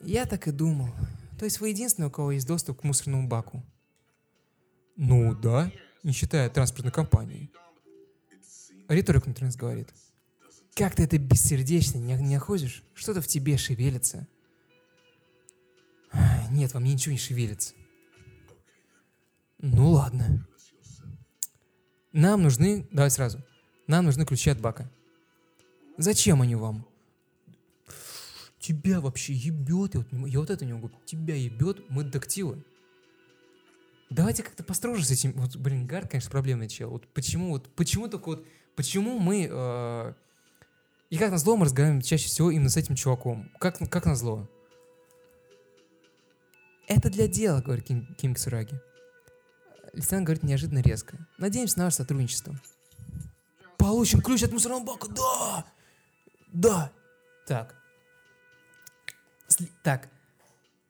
[0.00, 0.88] Я так и думал.
[1.38, 3.62] То есть вы единственный, у кого есть доступ к мусорному баку?
[4.96, 5.70] Ну да,
[6.02, 7.50] не считая транспортной компании.
[8.88, 9.88] Риторик внутренность говорит.
[10.74, 12.82] Как ты это бессердечно не, не находишь?
[12.94, 14.26] Что-то в тебе шевелится.
[16.50, 17.74] Нет, во мне ничего не шевелится.
[19.58, 20.46] Ну ладно.
[22.12, 23.40] Нам нужны, давай сразу,
[23.86, 24.90] нам нужны ключи от бака.
[25.96, 26.86] Зачем они вам?
[28.58, 32.64] Тебя вообще ебет, я вот, я вот это не могу, тебя ебет, мы детективы.
[34.10, 35.32] давайте как-то построже с этим.
[35.32, 36.90] Вот, блин, Гард, конечно, проблемный чел.
[36.90, 40.14] Вот почему, вот, почему только вот, почему мы, э,
[41.10, 43.50] и как назло мы разговариваем чаще всего именно с этим чуваком?
[43.60, 44.48] Как, как назло?
[46.88, 48.80] Это для дела, говорит Ким, Ким Ксураги.
[49.92, 51.16] Лейтенант говорит неожиданно резко.
[51.38, 52.54] Надеемся на ваше сотрудничество.
[53.76, 55.64] Получим ключ от мусорного бака, да!
[56.52, 56.92] Да!
[57.46, 57.74] Так.
[59.82, 60.08] Так.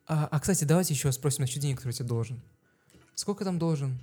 [0.07, 2.41] А, а, кстати, давайте еще спросим насчет денег, которые тебе должен.
[3.15, 3.99] Сколько там должен?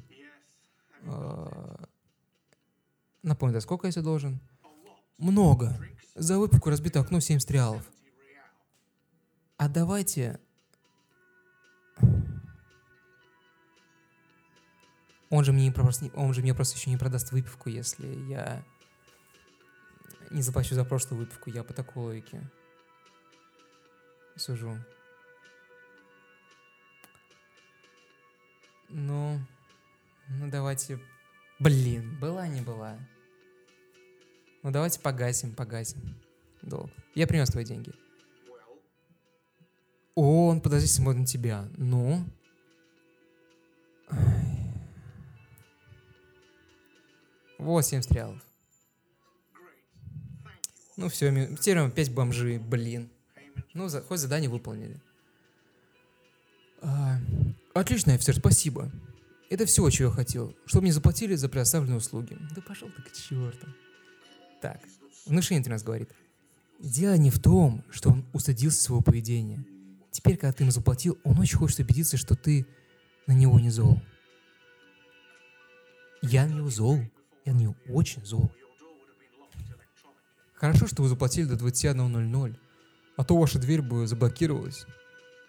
[1.06, 1.88] А,
[3.28, 4.39] Напомню, да, сколько я тебе должен?
[5.18, 5.78] Много.
[6.16, 7.84] За выпивку разбито окно 70 реалов.
[9.58, 10.39] А давайте...
[15.30, 18.63] Он же мне не просто, он же мне просто еще не продаст выпивку, если я
[20.32, 21.49] не заплачу за прошлую выпивку.
[21.49, 22.41] Я по такой логике
[24.36, 24.78] сужу.
[28.89, 29.39] Ну,
[30.30, 30.99] ну давайте...
[31.59, 32.97] Блин, была не была.
[34.63, 36.15] Ну давайте погасим, погасим.
[36.61, 36.91] Долг.
[37.15, 37.91] Я принес твои деньги.
[40.15, 41.67] О, он подозрительно смотрит на тебя.
[41.78, 42.23] Ну?
[44.09, 44.57] Ай.
[47.58, 48.41] Вот 70 реалов.
[50.95, 53.10] Ну все, теперь опять бомжи, блин.
[53.74, 54.99] Ну, за, хоть задание выполнили.
[56.82, 57.18] А,
[57.74, 58.91] отлично, офицер, спасибо.
[59.49, 60.55] Это все, чего я хотел.
[60.66, 62.38] Чтобы мне заплатили за предоставленные услуги.
[62.55, 63.68] Да пошел ты к черту.
[64.62, 64.82] Так,
[65.26, 66.10] внушение ты нас говорит.
[66.80, 69.64] Дело не в том, что он устыдился своего поведения.
[70.12, 72.66] Теперь, когда ты ему заплатил, он очень хочет убедиться, что ты
[73.28, 74.01] на него не зол.
[76.22, 76.99] Я него зол.
[77.48, 78.52] На него очень зол.
[80.56, 82.56] Хорошо, что вы заплатили до 21.00,
[83.16, 84.86] а то ваша дверь бы заблокировалась.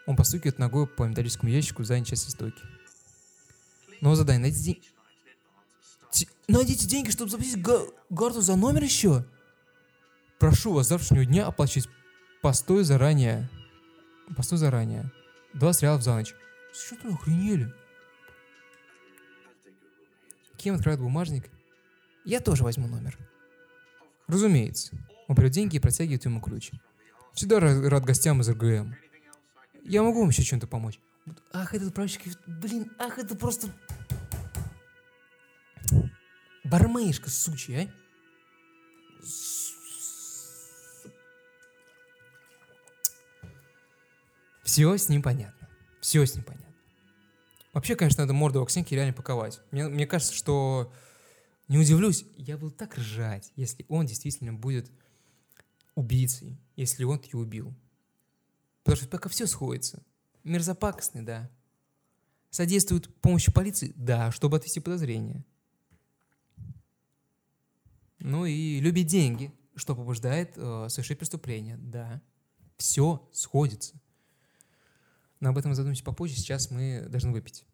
[0.07, 2.62] Он постукивает ногой по металлическому ящику задней части стойки.
[4.01, 4.86] Но задание, найдите деньги.
[6.46, 9.24] Найдите деньги, чтобы заплатить га- Гарту за номер еще?
[10.38, 11.88] Прошу вас, завтрашнего дня оплачивать
[12.42, 13.51] постой заранее.
[14.36, 15.11] Постой заранее.
[15.55, 16.34] 20 реалов за ночь.
[16.72, 17.72] Что ты охренели?
[20.57, 21.51] Кем открывает бумажник?
[22.28, 23.16] Я тоже возьму номер.
[24.26, 24.94] Разумеется.
[25.28, 26.72] Он берет деньги и протягивает ему ключ.
[27.32, 28.94] Всегда ра- рад гостям из РГМ.
[29.82, 31.00] Я могу вам еще чем-то помочь?
[31.54, 33.68] Ах, этот правщик, блин, ах, это просто...
[36.64, 39.22] Бармеишка, сучья, а?
[44.64, 45.66] Все с ним понятно.
[46.02, 46.66] Все с ним понятно.
[47.72, 49.62] Вообще, конечно, надо морду Оксенки реально паковать.
[49.70, 50.92] Мне, мне кажется, что...
[51.68, 54.90] Не удивлюсь, я буду так ржать, если он действительно будет
[55.94, 57.74] убийцей, если он ее убил.
[58.82, 60.02] Потому что пока все сходится.
[60.44, 61.50] Мерзопакостный, да.
[62.50, 65.44] Содействует помощи полиции, да, чтобы отвести подозрения.
[68.18, 72.22] Ну и любит деньги, что побуждает э, совершить преступление, да.
[72.78, 74.00] Все сходится.
[75.40, 77.64] Но об этом задумаемся попозже, сейчас мы должны выпить.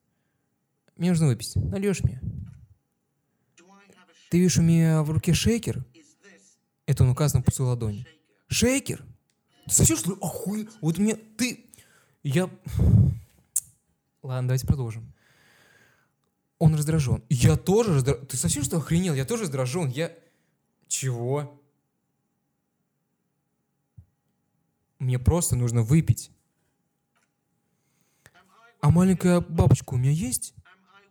[0.96, 1.54] Мне нужно выпить.
[1.56, 2.20] Нальешь мне?
[4.34, 5.84] Ты видишь у меня в руке шейкер?
[6.86, 8.04] Это он указан на пустую ладонь.
[8.48, 9.04] Шейкер?
[9.66, 10.16] Ты совсем что ли?
[10.20, 10.66] Охуе...
[10.80, 11.14] Вот мне...
[11.14, 11.70] Ты...
[12.24, 12.50] Я...
[14.24, 15.14] Ладно, давайте продолжим.
[16.58, 17.22] Он раздражен.
[17.28, 18.26] Я тоже раздражен.
[18.26, 19.14] Ты совсем что охренел?
[19.14, 19.88] Я тоже раздражен.
[19.90, 20.12] Я...
[20.88, 21.62] Чего?
[24.98, 26.32] Мне просто нужно выпить.
[28.80, 30.54] А маленькая бабочка у меня есть?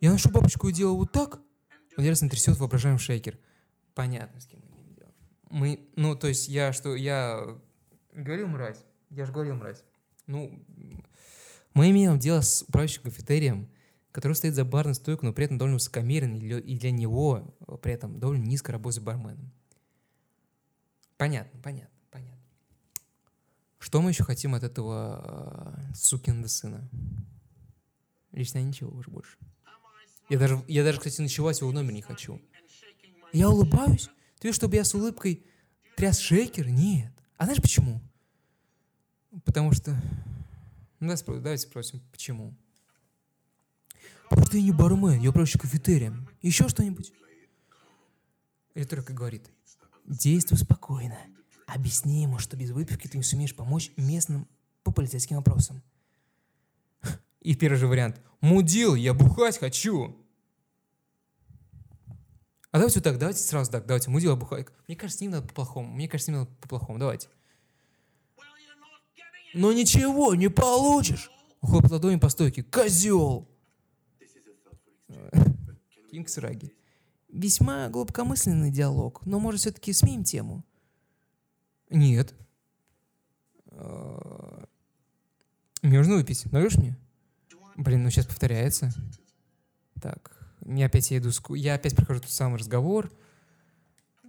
[0.01, 1.39] Я ношу бабочку и делаю вот так?
[1.97, 3.37] Он яростно трясет воображаемый шейкер.
[3.93, 5.11] Понятно, с кем мы имеем дело.
[5.49, 7.57] Мы, ну, то есть я что, я
[8.13, 8.83] говорил мразь?
[9.09, 9.83] Я же говорил мразь.
[10.25, 10.63] Ну,
[11.73, 13.69] мы имеем дело с управляющим кафетерием,
[14.11, 17.93] который стоит за барной стойкой, но при этом довольно высокомерен, и для, него э, при
[17.93, 19.51] этом довольно низко работает барменом.
[21.17, 22.39] Понятно, понятно, понятно.
[23.79, 26.87] Что мы еще хотим от этого э, сукина сына?
[28.31, 29.37] Лично ничего уже больше.
[30.33, 32.41] Я даже, я даже, кстати, ночевать в его номер не хочу.
[33.33, 34.09] Я улыбаюсь?
[34.39, 35.45] Ты видишь, чтобы я с улыбкой
[35.95, 36.69] тряс шейкер?
[36.69, 37.13] Нет.
[37.37, 38.01] А знаешь почему?
[39.45, 39.91] Потому что...
[40.99, 42.57] Ну, давайте, спро- давайте спросим, почему?
[44.27, 46.27] Потому что я не бармен, я управляющий кафетерием.
[46.41, 47.13] Еще что-нибудь?
[48.73, 49.51] Риторика говорит.
[50.03, 51.19] Действуй спокойно.
[51.67, 54.47] Объясни ему, что без выпивки ты не сумеешь помочь местным
[54.81, 55.83] по полицейским вопросам.
[57.41, 58.19] И первый же вариант.
[58.41, 60.17] Мудил, я бухать хочу.
[62.73, 64.65] А давайте вот так, давайте сразу так, давайте, мудил, я бухать.
[64.87, 65.93] Мне кажется, с ним надо по-плохому.
[65.93, 66.97] Мне кажется, с ним надо по-плохому.
[66.97, 67.29] Давайте.
[69.53, 71.29] Но ничего, не получишь.
[71.61, 72.63] Он хлопает ладонью по стойке.
[72.63, 73.47] Козел!
[76.09, 76.73] Кинг Сраги.
[77.27, 80.65] Весьма глубокомысленный диалог, но, может, все-таки сменим тему?
[81.91, 82.33] Нет.
[83.67, 84.65] А,
[85.83, 86.51] мне нужно выпить.
[86.51, 86.97] Налешь мне?
[87.75, 88.91] Блин, ну сейчас повторяется.
[90.01, 91.29] Так, мне опять я иду...
[91.55, 93.11] Я опять прохожу тот самый разговор.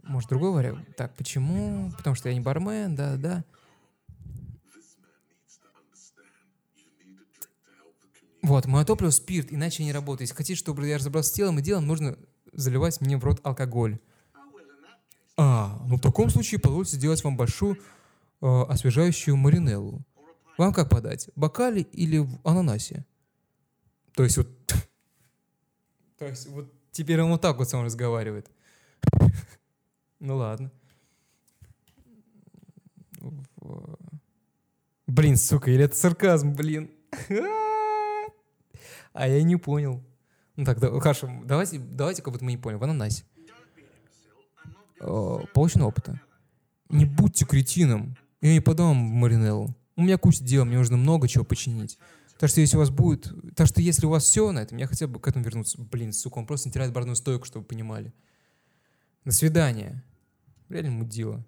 [0.03, 0.97] Может, другой вариант?
[0.97, 1.91] Так, почему?
[1.97, 3.45] Потому что я не бармен, да, да.
[8.43, 10.29] Вот, мое топливо спирт, иначе не работает.
[10.29, 12.19] Если хотите, чтобы я разобрался с телом и делом, нужно
[12.53, 13.99] заливать мне в рот алкоголь.
[15.37, 17.79] А, ну в таком случае позвольте сделать вам большую
[18.41, 20.05] э, освежающую маринеллу.
[20.59, 21.29] Вам как подать?
[21.35, 23.05] В бокале или в ананасе?
[24.15, 24.49] То есть вот...
[26.19, 28.51] То есть вот теперь он вот так вот сам разговаривает.
[30.21, 30.71] Ну ладно.
[35.07, 36.91] Блин, сука, или это сарказм, блин.
[39.13, 40.03] А я не понял.
[40.57, 42.79] Ну так, хорошо, давайте, давайте как будто мы не поняли.
[42.79, 43.25] В ананасе.
[44.99, 46.21] Получено опыта.
[46.89, 48.17] Не будьте кретином.
[48.41, 49.75] Я не подам Маринеллу.
[49.97, 51.99] У меня куча дел, мне нужно много чего починить.
[52.39, 53.33] Так что если у вас будет...
[53.55, 55.81] Так что если у вас все на этом, я хотел бы к этому вернуться.
[55.81, 58.13] Блин, сука, он просто натирает барную стойку, чтобы вы понимали.
[59.25, 60.05] До свидания.
[60.69, 61.45] Реально мудила.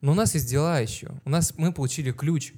[0.00, 1.20] Но у нас есть дела еще.
[1.24, 2.52] У нас мы получили ключ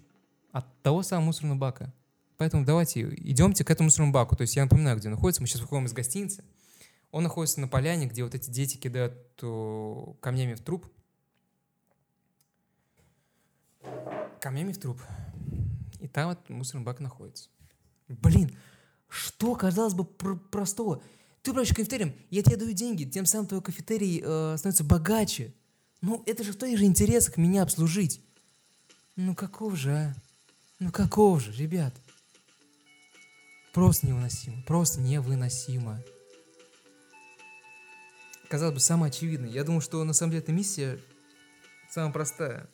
[0.53, 1.93] от того самого мусорного бака.
[2.39, 4.37] Поэтому давайте идемте к этому мусорному баку.
[4.37, 5.43] То есть я напоминаю, где он находится.
[5.43, 6.45] Мы сейчас выходим из гостиницы.
[7.13, 9.15] Он находится на поляне, где вот эти дети кидают
[10.21, 10.87] камнями в труп.
[14.41, 15.01] Камнями в труп.
[16.01, 17.49] И там вот мусорный бак находится.
[18.09, 18.57] Блин,
[19.09, 21.03] что, казалось бы, пр- простого?
[21.43, 25.55] Ты управляешь кафетерием, я тебе даю деньги, тем самым твой кафетерий э, становится богаче.
[26.01, 28.21] Ну, это же в твоих же интересах меня обслужить.
[29.17, 30.15] Ну, каков же, а?
[30.79, 31.95] Ну, каков же, ребят?
[33.73, 34.63] Просто невыносимо.
[34.67, 36.03] Просто невыносимо.
[38.49, 39.51] Казалось бы, самое очевидное.
[39.51, 41.01] Я думаю, что на самом деле эта миссия
[41.91, 42.69] самая простая.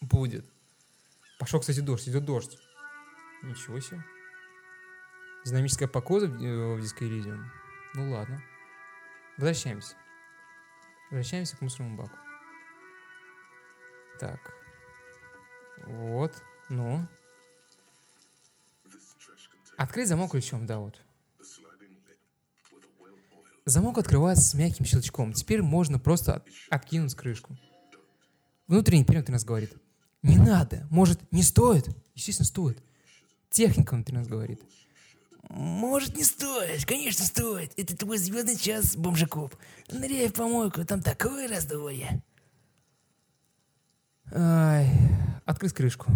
[0.00, 0.44] Будет.
[1.38, 2.08] Пошел, кстати, дождь.
[2.08, 2.58] Идет дождь.
[3.42, 4.04] Ничего себе.
[5.44, 7.44] Динамическая погода в, э, Disco Elysium.
[7.94, 8.42] Ну ладно.
[9.36, 9.94] Возвращаемся.
[11.10, 12.16] Возвращаемся к мусорному баку.
[14.18, 14.54] Так.
[15.86, 16.34] Вот.
[16.68, 17.08] Ну.
[19.76, 21.00] Открыть замок ключом, да, вот.
[23.64, 25.32] Замок открывается с мягким щелчком.
[25.32, 27.56] Теперь можно просто откинуть крышку.
[28.66, 29.72] Внутренний периметр нас говорит.
[30.22, 30.86] Не надо.
[30.90, 31.88] Может, не стоит?
[32.14, 32.82] Естественно, стоит.
[33.50, 34.62] Техника внутри нас говорит.
[35.48, 36.86] Может, не стоит.
[36.86, 37.72] Конечно, стоит.
[37.76, 39.54] Это твой звездный час, бомжекоп.
[39.90, 42.22] Ныряй в помойку, там такое раздолье.
[44.32, 44.88] Ай,
[45.44, 46.10] открыть крышку.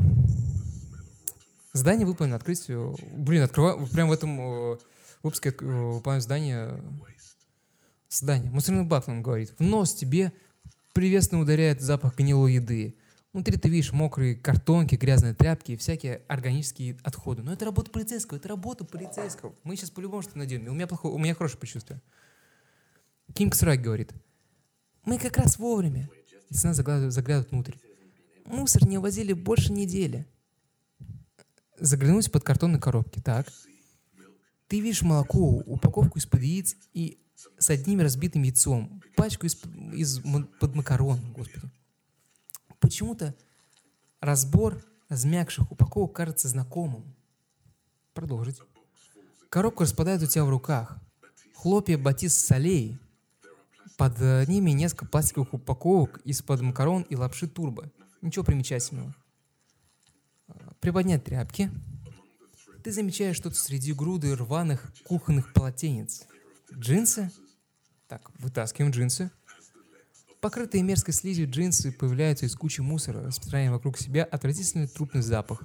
[1.72, 2.68] Здание выполнено, открыть...
[2.68, 3.84] Блин, открываю...
[3.88, 4.78] Прям в этом
[5.22, 6.80] выпуске выполняю здание...
[8.08, 8.52] Здание.
[8.52, 9.52] Мусорный бак нам говорит.
[9.58, 10.32] В нос тебе
[10.92, 12.96] приветственно ударяет запах гнилой еды.
[13.34, 17.42] Внутри ты видишь мокрые картонки, грязные тряпки и всякие органические отходы.
[17.42, 19.54] Но это работа полицейского, это работа полицейского.
[19.64, 20.66] Мы сейчас по-любому что найдем.
[20.68, 22.00] У меня, плохое, у меня хорошее предчувствие.
[23.34, 24.12] Кинг Срак говорит.
[25.04, 26.08] Мы как раз вовремя.
[26.48, 27.74] Лесна заглядывает, заглядывает внутрь.
[28.46, 30.26] Мусор не увозили больше недели
[31.76, 33.48] заглянуть под картонные коробки, так.
[34.68, 37.18] Ты видишь молоко, упаковку из-под яиц и
[37.58, 39.60] с одним разбитым яйцом, пачку из,
[39.92, 40.20] из
[40.60, 41.68] под макарон, господи.
[42.80, 43.34] Почему-то
[44.20, 47.14] разбор размягших упаковок кажется знакомым.
[48.12, 48.60] Продолжить.
[49.48, 50.98] Коробка распадает у тебя в руках.
[51.54, 52.98] Хлопья батис солей.
[53.96, 54.18] Под
[54.48, 57.90] ними несколько пластиковых упаковок из-под макарон и лапши турбо.
[58.22, 59.14] Ничего примечательного
[60.84, 61.70] приподнять тряпки.
[62.82, 66.26] Ты замечаешь что-то среди груды рваных кухонных полотенец.
[66.70, 67.30] Джинсы?
[68.06, 69.30] Так, вытаскиваем джинсы.
[70.44, 75.62] Покрытые мерзкой слизью джинсы появляются из кучи мусора, распространяя вокруг себя отвратительный трупный запах.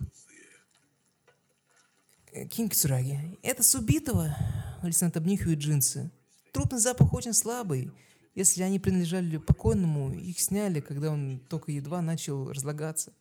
[2.32, 4.34] Э, Кинг Цураги, это с убитого?
[4.82, 6.10] Лейтенант обнюхивает джинсы.
[6.54, 7.92] Трупный запах очень слабый.
[8.36, 13.12] Если они принадлежали покойному, их сняли, когда он только едва начал разлагаться.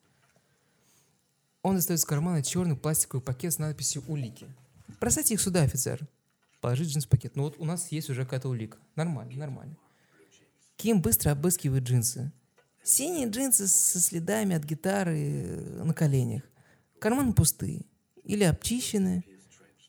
[1.62, 4.46] Он достает из кармана черный пластиковый пакет с надписью «Улики».
[5.00, 6.06] Бросайте их сюда, офицер.
[6.61, 7.34] Положить джинс в пакет.
[7.34, 8.78] Ну вот у нас есть уже какая-то улика.
[8.94, 9.76] Нормально, нормально.
[10.78, 12.32] Ким быстро обыскивает джинсы.
[12.84, 16.44] Синие джинсы со следами от гитары э, на коленях.
[17.00, 17.84] Карманы пустые.
[18.22, 19.24] Или обчищены.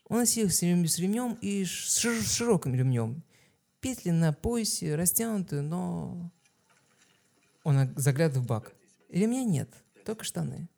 [0.05, 3.23] Он носил с ремнем и с широким ремнем.
[3.81, 6.31] Петли на поясе растянуты, но...
[7.63, 8.73] Он заглядывает в бак.
[9.09, 9.69] Ремня нет,
[10.05, 10.69] только штаны.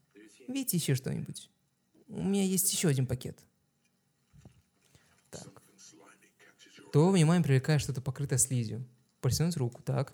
[0.49, 1.49] Видите еще что-нибудь?
[2.09, 3.39] У меня есть еще один пакет.
[5.29, 5.63] Так.
[6.91, 8.85] то внимание привлекает что-то покрытое слизью.
[9.21, 10.13] Протянуть руку, так.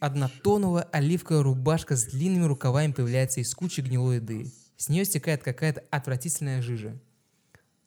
[0.00, 4.50] Однотоновая оливковая рубашка с длинными рукавами появляется из кучи гнилой еды.
[4.76, 6.98] С нее стекает какая-то отвратительная жижа.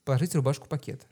[0.05, 1.05] Положить рубашку в пакет.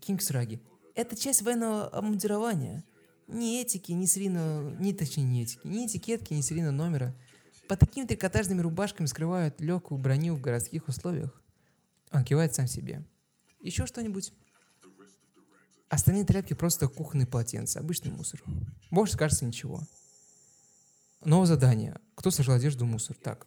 [0.00, 0.60] Кингсраги.
[0.94, 2.84] Это часть военного обмундирования.
[3.26, 4.70] Ни этики, ни серийного...
[4.78, 5.66] Ни, точнее, не этики.
[5.66, 7.14] Ни этикетки, ни серийного номера.
[7.68, 11.42] По таким трикотажными рубашками скрывают легкую броню в городских условиях.
[12.10, 13.04] Он кивает сам себе.
[13.60, 14.32] Еще что-нибудь?
[15.88, 18.42] Остальные тряпки просто кухонные полотенца, обычный мусор.
[18.90, 19.82] Больше, кажется, ничего.
[21.24, 21.96] Новое задание.
[22.14, 23.16] Кто сложил одежду в мусор?
[23.22, 23.46] Так.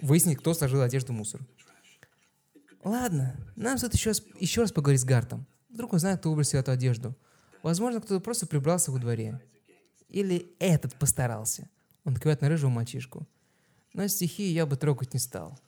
[0.00, 1.40] Выяснить, кто сложил одежду в мусор.
[2.84, 5.46] Ладно, нам тут еще, еще раз поговорить с Гартом.
[5.68, 7.16] Вдруг он знает, кто выбросил эту одежду.
[7.62, 9.40] Возможно, кто-то просто прибрался во дворе.
[10.08, 11.68] Или этот постарался.
[12.04, 13.26] Он кивает на рыжего мальчишку.
[13.92, 15.58] Но стихи я бы трогать не стал.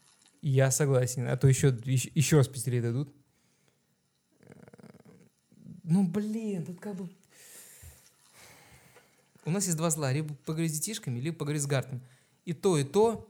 [0.40, 1.28] Я согласен.
[1.28, 3.14] А то еще, еще, еще раз пятилей дадут.
[5.82, 7.08] Ну, блин, тут как бы...
[9.44, 10.12] У нас есть два зла.
[10.12, 12.00] Либо поговорить с детишками, либо поговорить с Гартом.
[12.44, 13.28] И то, и то...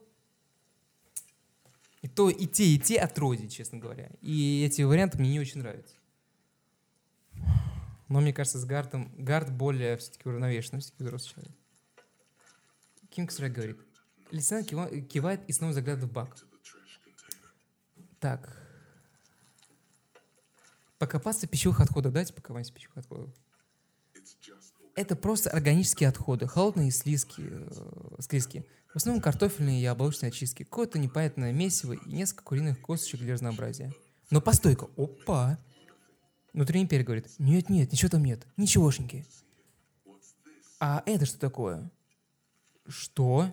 [2.03, 4.11] И то, и те, и те отродья, честно говоря.
[4.21, 5.95] И эти варианты мне не очень нравятся.
[8.09, 9.11] Но мне кажется, с Гартом...
[9.17, 11.57] Гард более все-таки уравновешенный, все-таки взрослый человек.
[13.11, 13.79] Кингсрай говорит.
[14.31, 14.69] Лейтенант
[15.09, 16.37] кивает и снова заглядывает в бак.
[18.19, 18.62] Так.
[21.03, 22.13] Покопаться в пищевых отходах.
[22.13, 23.35] Давайте покопаемся в пищевых отходах.
[24.95, 28.65] Это просто органические отходы, холодные и слизкие, э, слизкие.
[28.93, 33.93] В основном картофельные и яблочные очистки, какое-то непонятное месиво и несколько куриных косточек для разнообразия.
[34.31, 35.59] Но постойка, опа!
[36.53, 39.27] Внутренний империя говорит, нет-нет, ничего там нет, ничегошеньки.
[40.79, 41.91] А это что такое?
[42.87, 43.53] Что?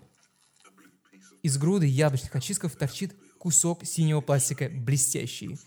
[1.42, 5.58] Из груды яблочных очистков торчит кусок синего пластика, блестящий.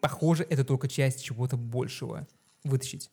[0.00, 2.26] Похоже, это только часть чего-то большего.
[2.64, 3.10] Вытащить.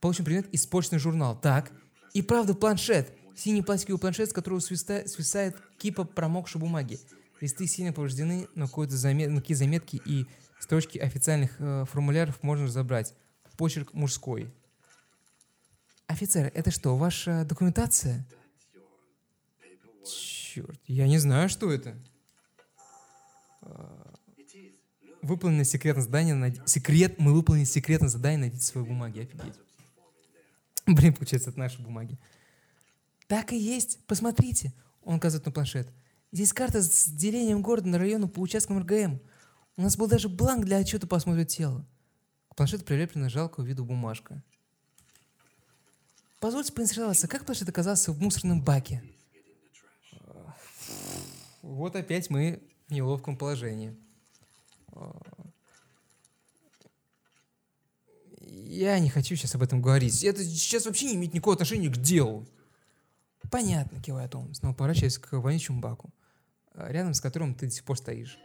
[0.00, 1.38] Получен предмет испорченный журнал.
[1.40, 1.72] Так.
[2.14, 3.12] И правда планшет.
[3.36, 6.98] Синий пластиковый планшет, с которого свисает, свисает кипа промокшей бумаги.
[7.40, 10.26] Листы сильно повреждены, но какие-то замет, заметки и
[10.58, 13.14] строчки официальных э, формуляров можно разобрать.
[13.56, 14.52] Почерк мужской.
[16.06, 18.26] Офицер, это что, ваша документация?
[20.04, 21.96] Черт, я не знаю, что это.
[23.62, 24.14] А,
[25.28, 26.60] выполнено секретное задание, найди...
[26.64, 29.54] секрет, мы выполнили секретное задание, найдите свои бумаги, офигеть.
[30.86, 32.18] Блин, получается, это наши бумаги.
[33.28, 34.72] Так и есть, посмотрите.
[35.02, 35.88] Он указывает на планшет.
[36.32, 39.20] Здесь карта с делением города на районы по участкам РГМ.
[39.76, 41.86] У нас был даже бланк для отчета по осмотру тела.
[42.50, 44.42] К планшету прилеплена жалкого виду бумажка.
[46.40, 49.02] Позвольте поинтересоваться, как планшет оказался в мусорном баке?
[51.60, 53.94] Вот опять мы в неловком положении.
[58.40, 60.24] Я не хочу сейчас об этом говорить.
[60.24, 62.46] Это сейчас вообще не имеет никакого отношения к делу.
[63.50, 66.12] Понятно, кивает он, снова поворачиваясь к вонючему баку,
[66.74, 68.38] рядом с которым ты до сих пор стоишь.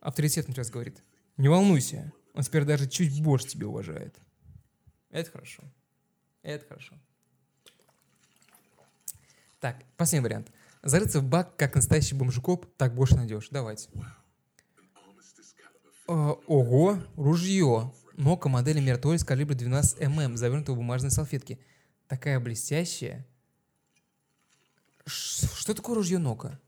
[0.00, 1.02] Авторитет сейчас говорит.
[1.36, 4.16] Не волнуйся, он теперь даже чуть больше тебя уважает.
[5.10, 5.62] Это хорошо.
[6.42, 6.94] Это хорошо.
[9.60, 10.52] Так, последний вариант.
[10.82, 13.48] Зарыться в бак, как настоящий бомжукоп, так больше найдешь.
[13.50, 13.88] Давайте.
[13.94, 14.00] Э,
[16.06, 17.92] ого, ружье.
[18.16, 21.58] Нока модели Мирторис калибра 12 мм, завернутая в бумажной салфетке.
[22.08, 23.26] Такая блестящая.
[25.06, 26.60] Что такое ружье Нока?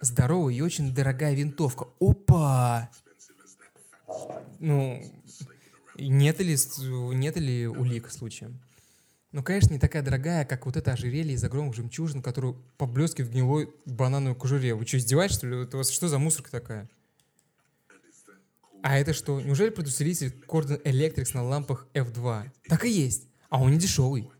[0.00, 1.88] Здоровая и очень дорогая винтовка.
[2.00, 2.90] Опа!
[4.60, 5.02] Ну,
[5.96, 6.56] нет ли,
[7.14, 8.60] нет ли улик случаем?
[9.32, 13.32] Ну, конечно, не такая дорогая, как вот это ожерелье из огромных жемчужин, которую поблескивает в
[13.32, 14.74] гнилой банановой кожуре.
[14.74, 15.64] Вы что, издеваетесь, что ли?
[15.64, 16.88] Это у вас что за мусорка такая?
[18.82, 19.40] А это что?
[19.40, 22.50] Неужели предусилитель Cordon Electrics на лампах F2?
[22.68, 23.28] Так и есть.
[23.48, 24.30] А он не дешевый.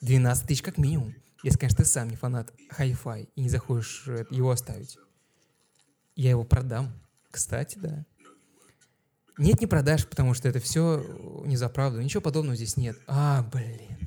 [0.00, 1.14] 12 тысяч как минимум.
[1.42, 4.98] Если, конечно, ты сам не фанат Hi-Fi и не захочешь э, его оставить.
[6.16, 6.92] Я его продам.
[7.30, 8.04] Кстати, да.
[9.38, 11.04] Нет, не продашь, потому что это все
[11.44, 12.00] не за правду.
[12.00, 12.96] Ничего подобного здесь нет.
[13.06, 13.97] А, блин.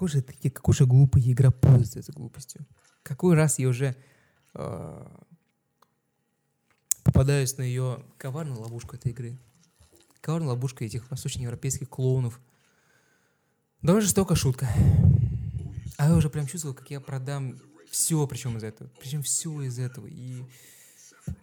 [0.00, 2.66] Какой же, какой же глупый игра пользуется глупостью.
[3.02, 3.94] Какой раз я уже
[4.54, 5.06] э,
[7.04, 9.38] попадаюсь на ее коварную ловушку этой игры.
[10.22, 12.40] Коварная ловушка этих восточноевропейских клоунов.
[13.82, 14.70] Довольно жестокая шутка.
[15.98, 18.88] А я уже прям чувствовал, как я продам все, причем из этого.
[19.00, 20.06] Причем все из этого.
[20.06, 20.42] И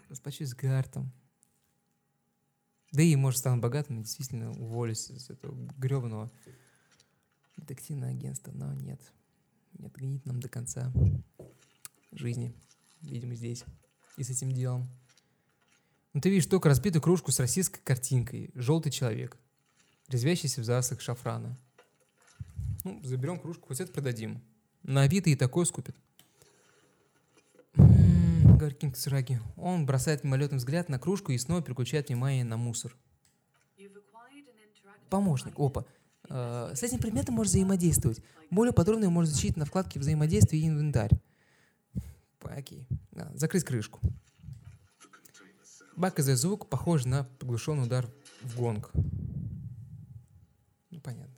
[0.10, 1.12] расплачусь с Гартом.
[2.92, 6.32] Да и, может, стану богатым и действительно уволюсь из этого гребаного
[7.58, 8.52] детективного агентства.
[8.54, 9.02] Но нет.
[9.78, 10.92] Нет, гонит нам до конца.
[12.12, 12.54] жизни,
[13.02, 13.64] видимо, здесь
[14.18, 14.88] и с этим делом.
[16.14, 18.50] Ну, ты видишь только разбитую кружку с российской картинкой.
[18.56, 19.38] Желтый человек,
[20.08, 21.58] резвящийся в засах шафрана.
[22.84, 24.42] Ну, заберем кружку, хоть это продадим.
[24.84, 25.96] На Авито и такое скупит.
[27.76, 29.40] М-м, говорит Кинг Сраги.
[29.58, 32.96] Он бросает мимолетный взгляд на кружку и снова переключает внимание на мусор.
[35.10, 35.54] Помощник.
[35.58, 35.86] Опа.
[36.30, 38.22] Э, с этим предметом можно взаимодействовать.
[38.50, 41.12] Более подробно можно изучить на вкладке взаимодействия и инвентарь.
[42.42, 42.88] Окей.
[43.12, 44.00] Да, закрыть крышку.
[45.96, 48.08] Бак издает звук, похожий на приглушенный удар
[48.42, 48.92] в гонг.
[50.92, 51.36] Ну, понятно.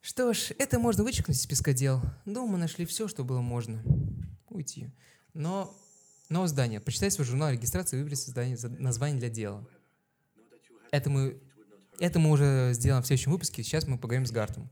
[0.00, 2.02] Что ж, это можно вычеркнуть из списка дел.
[2.26, 3.80] Думаю, нашли все, что было можно.
[4.48, 4.90] Уйти.
[5.32, 5.72] Но
[6.28, 6.80] новое здание.
[6.80, 9.64] Почитай свой журнал регистрации и выбери создание, название для дела.
[10.90, 11.40] Это мы,
[11.98, 13.62] это мы уже сделаем в следующем выпуске.
[13.62, 14.70] Сейчас мы поговорим с Гартом.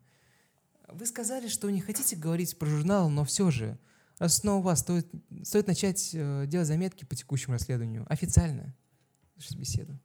[0.89, 3.79] Вы сказали, что не хотите говорить про журнал, но все же,
[4.19, 5.07] раз снова у вас, стоит,
[5.45, 8.05] стоит начать э, делать заметки по текущему расследованию.
[8.09, 8.75] Официально.
[9.35, 9.99] Слушать беседу.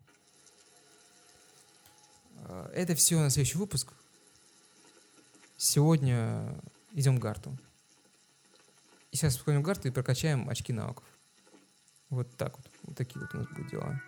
[2.36, 3.94] Э, это все на следующий выпуск.
[5.58, 6.62] Сегодня
[6.94, 7.58] идем к Гарту.
[9.12, 11.06] И сейчас сходим к Гарту и прокачаем очки навыков.
[12.10, 12.70] Вот так вот.
[12.84, 14.02] Вот такие вот у нас будут дела.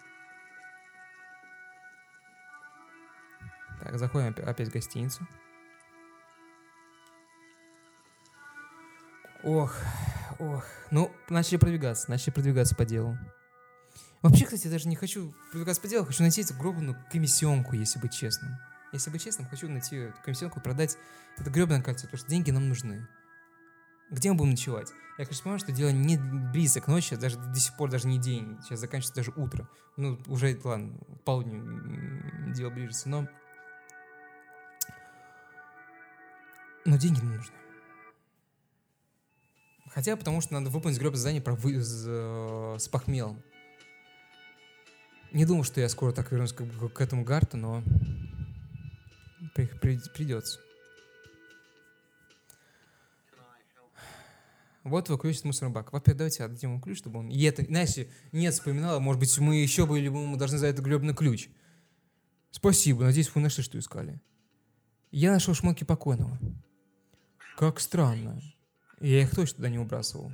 [3.88, 5.26] Так, заходим опять в гостиницу.
[9.44, 9.74] Ох,
[10.40, 10.66] ох.
[10.92, 13.18] Ну, начали продвигаться, начали продвигаться по делу.
[14.22, 17.98] Вообще, кстати, я даже не хочу продвигаться по делу, хочу найти эту гробаную комиссионку, если
[18.00, 18.58] быть честным.
[18.92, 20.98] Если быть честным, хочу найти комиссионку и продать
[21.38, 23.08] это гребаное кольцо, потому что деньги нам нужны.
[24.12, 24.92] Где мы будем ночевать?
[25.18, 28.20] Я, конечно, понимаю, что дело не близко к ночи, даже до сих пор даже не
[28.20, 29.70] день, сейчас заканчивается даже утро.
[29.96, 33.30] Ну, уже, ладно, полдню дело ближется, но...
[36.88, 37.54] Но деньги нам нужны.
[39.90, 41.82] Хотя потому что надо выполнить гребаное задание про вы...
[41.84, 43.44] с, э, с похмелом.
[45.34, 47.84] Не думал, что я скоро так вернусь к, к этому гарту, но
[49.54, 50.62] при, при, придется.
[54.86, 55.90] Вот вы ключ от мусорного бака.
[55.92, 57.28] Во-первых, давайте отдадим ему ключ, чтобы он...
[57.28, 60.82] И это, знаете, нет, вспоминала, может быть, мы еще были бы, мы должны за это
[60.82, 61.50] гребный ключ.
[62.52, 64.22] Спасибо, надеюсь, вы нашли, что искали.
[65.12, 66.40] Я нашел шмотки покойного.
[67.58, 68.40] Как странно.
[69.00, 70.32] Я их точно туда не убрасывал.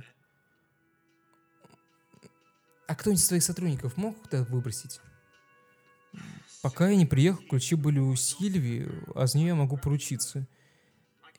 [2.86, 5.00] А кто-нибудь из своих сотрудников мог туда выбросить?
[6.60, 10.46] Пока я не приехал, ключи были у Сильвии, а за нее я могу поручиться.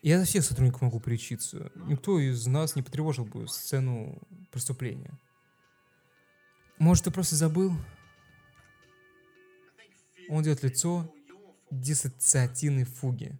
[0.02, 1.70] Я за всех сотрудников могу поручиться.
[1.76, 4.20] Никто из нас не потревожил бы сцену
[4.50, 5.16] преступления.
[6.78, 7.72] Может, ты просто забыл?
[10.28, 11.14] Он делает лицо
[11.70, 13.38] диссоциативной фуги.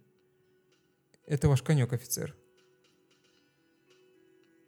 [1.27, 2.35] Это ваш конек, офицер.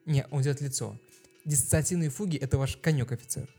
[0.06, 1.00] Не, он делает лицо.
[1.46, 3.50] Диссоциативные фуги— это ваш конек, офицер.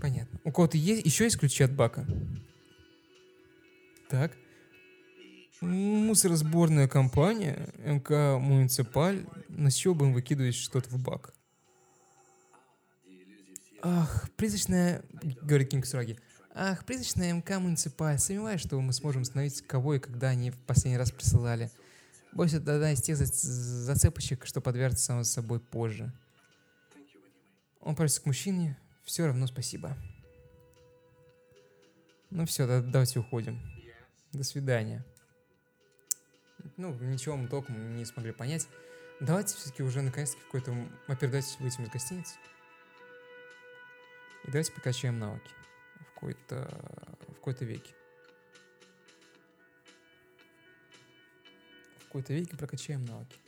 [0.00, 0.40] Понятно.
[0.44, 2.06] У кого-то есть, еще есть ключи от бака?
[4.08, 4.32] Так.
[5.60, 11.32] Мусоросборная компания, МК «Муниципаль», на чего будем выкидывать что-то в бак?
[13.80, 15.04] Ах, призрачная...
[15.42, 16.18] Говорит Кинг Сураги.
[16.52, 18.18] Ах, призрачная МК «Муниципаль».
[18.18, 21.70] Сомневаюсь, что мы сможем установить, кого и когда они в последний раз присылали.
[22.32, 26.12] Боюсь, это одна из тех зацепочек, что подвергнется само собой позже.
[27.80, 28.78] Он просится к мужчине.
[29.04, 29.96] Все равно спасибо.
[32.30, 33.60] Ну все, да, давайте уходим.
[34.32, 35.04] До свидания.
[36.78, 38.66] Ну, ничего мы толком не смогли понять.
[39.20, 40.72] Давайте все-таки уже наконец-таки какой-то...
[41.06, 42.34] Во-первых, давайте выйдем из гостиницы.
[44.44, 45.50] И давайте покачаем навыки
[46.00, 47.92] в какой-то в какой-то веке.
[52.12, 53.38] Какой-то веке прокачаем навыки.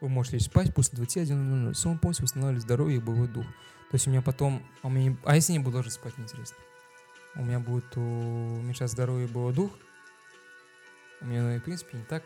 [0.00, 1.74] Вы можете спать после 21.00.
[1.74, 3.46] Сон полностью восстанавливает здоровье и боевой дух.
[3.90, 4.64] То есть у меня потом...
[4.82, 6.56] А, у меня, а если не буду даже спать, интересно?
[7.34, 9.72] У меня будет уменьшать здоровье и боевой дух.
[11.20, 12.22] У меня, ну, в принципе, не так.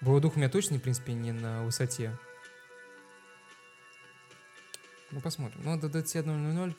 [0.00, 2.16] Боевой дух у меня точно, в принципе, не на высоте.
[5.10, 5.62] Ну, посмотрим.
[5.64, 6.76] Ну, до 21.00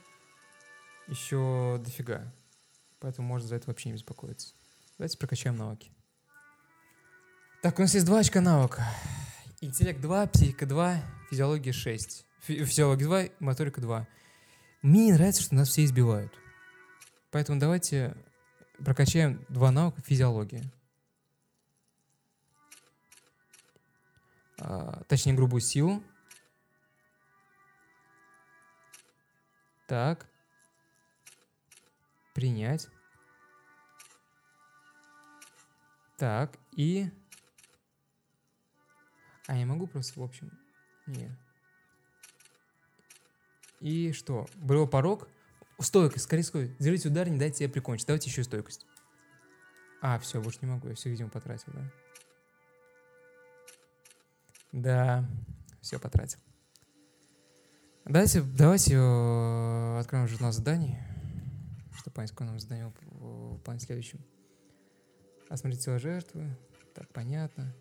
[1.07, 2.33] еще дофига.
[2.99, 4.55] Поэтому можно за это вообще не беспокоиться.
[4.97, 5.91] Давайте прокачаем навыки.
[7.61, 8.85] Так, у нас есть два очка навыка.
[9.61, 12.25] Интеллект 2, психика 2, физиология 6.
[12.41, 14.07] Физиология 2, моторика 2.
[14.81, 16.31] Мне не нравится, что нас все избивают.
[17.31, 18.15] Поэтому давайте
[18.83, 20.63] прокачаем два навыка физиологии.
[24.59, 26.03] А, точнее, грубую силу.
[29.87, 30.27] Так.
[32.35, 32.89] Принять.
[36.17, 37.09] Так, и...
[39.47, 40.51] А я могу просто, в общем...
[41.07, 41.31] Нет.
[43.79, 44.47] И что?
[44.55, 45.29] Был порог.
[45.79, 46.75] Стойкость, скорее скорее.
[46.79, 48.07] Держите удар, не дайте себе прикончить.
[48.07, 48.85] Давайте еще стойкость.
[50.01, 50.87] А, все, больше не могу.
[50.87, 51.91] Я все, видимо, потратил, да?
[54.71, 55.25] Да,
[55.81, 56.39] все потратил.
[58.03, 60.99] Давайте, давайте э, откроем журнал заданий,
[62.11, 64.19] понять, какое нам задание в плане следующем.
[65.49, 66.55] Осмотреть тело жертвы.
[66.93, 67.75] Так, понятно.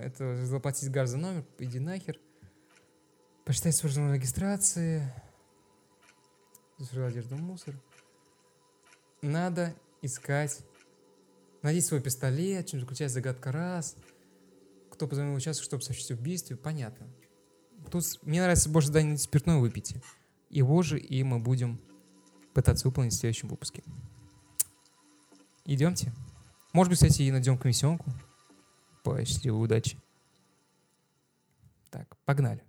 [0.00, 2.18] Это заплатить газ за номер, иди нахер.
[3.44, 5.12] Посчитать сложную регистрации.
[6.78, 7.74] Засорил одежду мусор.
[9.20, 10.64] Надо искать.
[11.62, 13.96] Найди свой пистолет, чем заключается загадка раз.
[14.90, 17.08] Кто позвонил участок, чтобы сообщить убийстве, понятно.
[17.90, 20.02] Тут мне нравится больше задание спиртное выпейте.
[20.50, 21.80] Его же и мы будем
[22.54, 23.82] пытаться выполнить в следующем выпуске.
[25.64, 26.12] Идемте.
[26.72, 28.10] Может быть, кстати, и найдем комиссионку.
[29.02, 29.98] По счастливой удачи.
[31.90, 32.62] Так, погнали.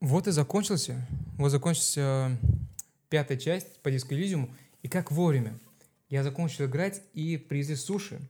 [0.00, 1.06] Вот и закончился.
[1.38, 2.36] Вот закончился
[3.08, 4.54] пятая часть по Элизиуму.
[4.82, 5.58] И как вовремя.
[6.08, 8.20] Я закончил играть и привезли суши.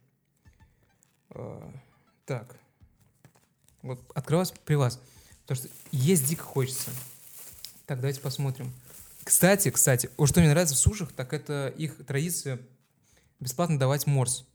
[2.25, 2.57] Так.
[3.83, 5.01] Вот открылась при вас.
[5.43, 6.91] Потому что есть дико хочется.
[7.87, 8.73] Так, давайте посмотрим.
[9.25, 12.61] Кстати, кстати, вот что мне нравится в сушах, так это их традиция
[13.41, 14.47] бесплатно давать морс.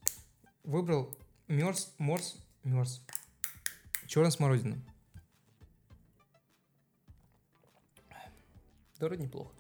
[0.64, 1.14] Выбрал
[1.48, 3.02] мерз, морс, мерз.
[4.08, 4.78] Черная смородина.
[9.00, 9.54] Да, вроде неплохо.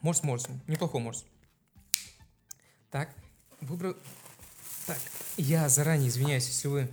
[0.00, 0.60] Морс морсом.
[0.66, 1.24] Неплохой морс.
[2.90, 3.14] Так,
[3.60, 3.96] выбрал...
[4.88, 4.98] Так,
[5.36, 6.88] я заранее извиняюсь, если вы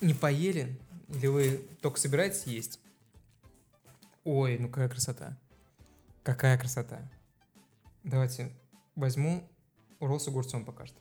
[0.00, 0.74] не поели,
[1.10, 2.80] или вы только собираетесь есть.
[4.24, 5.36] Ой, ну какая красота.
[6.22, 7.06] Какая красота.
[8.02, 8.50] Давайте
[8.96, 9.46] возьму
[10.00, 10.96] ролл с огурцом пока что.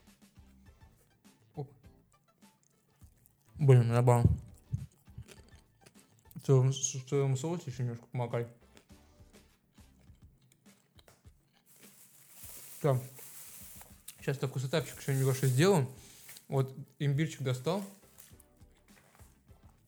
[1.55, 1.71] Оп.
[3.55, 4.25] Блин, набал
[6.45, 8.47] в своем соусе еще немножко помогай.
[12.81, 13.01] Так.
[14.27, 15.87] Сейчас такой сетапчик еще немножко сделаем.
[16.49, 17.81] Вот имбирчик достал.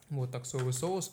[0.09, 1.11] Вот так соевый соус.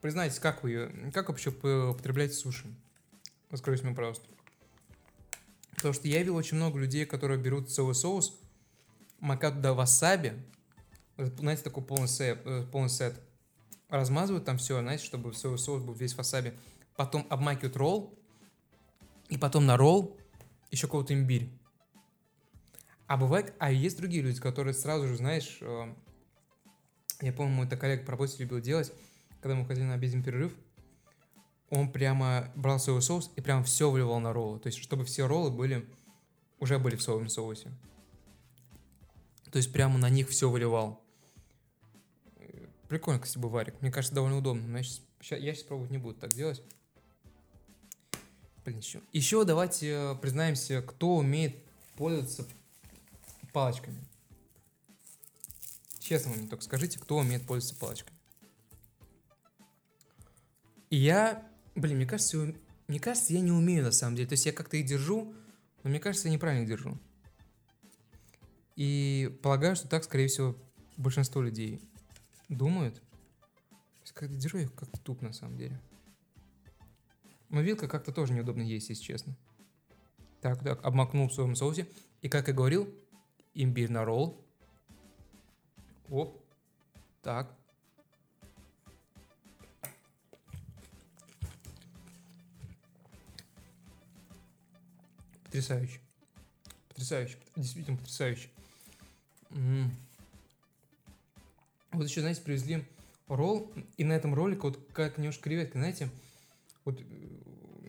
[0.00, 2.64] Признайтесь, как вы, как вообще употребляете суши?
[3.50, 4.24] Раскройте мне, пожалуйста.
[5.76, 8.40] Потому что я видел очень много людей, которые берут соевый соус,
[9.20, 10.42] макают туда васаби,
[11.18, 13.20] знаете, такой полный сет, э, полный сет
[13.90, 16.54] размазывают там все, знаете, чтобы соевый соус был весь в васаби.
[16.96, 18.18] Потом обмакивают ролл,
[19.28, 20.18] и потом на ролл
[20.74, 21.50] еще какой-то имбирь.
[23.06, 25.94] А бывает, а есть другие люди, которые сразу же, знаешь, э,
[27.20, 28.92] я помню, мой коллега по работе любил делать,
[29.40, 30.54] когда мы ходили на обеденный перерыв,
[31.70, 34.58] он прямо брал соевый соус и прям все выливал на роллы.
[34.58, 35.86] То есть, чтобы все роллы были,
[36.60, 37.70] уже были в соевом соусе.
[39.50, 41.00] То есть, прямо на них все выливал.
[42.88, 43.80] Прикольно, кстати, быварик.
[43.80, 44.66] Мне кажется, довольно удобно.
[44.66, 46.62] Но я сейчас, я сейчас пробовать не буду так делать.
[48.64, 49.02] Блин, еще.
[49.12, 51.56] Еще давайте э, признаемся, кто умеет
[51.96, 52.46] пользоваться
[53.52, 54.02] палочками.
[55.98, 58.18] Честно мне только скажите, кто умеет пользоваться палочками.
[60.90, 62.54] И я, блин, мне кажется,
[62.88, 64.28] мне кажется, я не умею на самом деле.
[64.28, 65.34] То есть я как-то их держу,
[65.82, 66.98] но мне кажется, я неправильно их держу.
[68.76, 70.56] И полагаю, что так, скорее всего,
[70.96, 71.80] большинство людей
[72.48, 73.02] думают.
[74.12, 75.80] Когда держу их как-то туп на самом деле.
[77.54, 79.36] Но вилка как-то тоже неудобно есть, если честно.
[80.40, 81.86] Так, так, обмакнул в своем соусе.
[82.20, 82.92] И, как я говорил,
[83.54, 84.44] имбирь на ролл.
[86.08, 86.44] Оп.
[87.22, 87.56] Так.
[95.44, 96.00] Потрясающе.
[96.88, 97.38] Потрясающе.
[97.54, 98.50] Действительно потрясающе.
[99.50, 99.92] М-м.
[101.92, 102.84] Вот еще, знаете, привезли
[103.28, 106.10] ролл, и на этом ролике вот как немножко креветка, знаете,
[106.84, 107.04] вот э,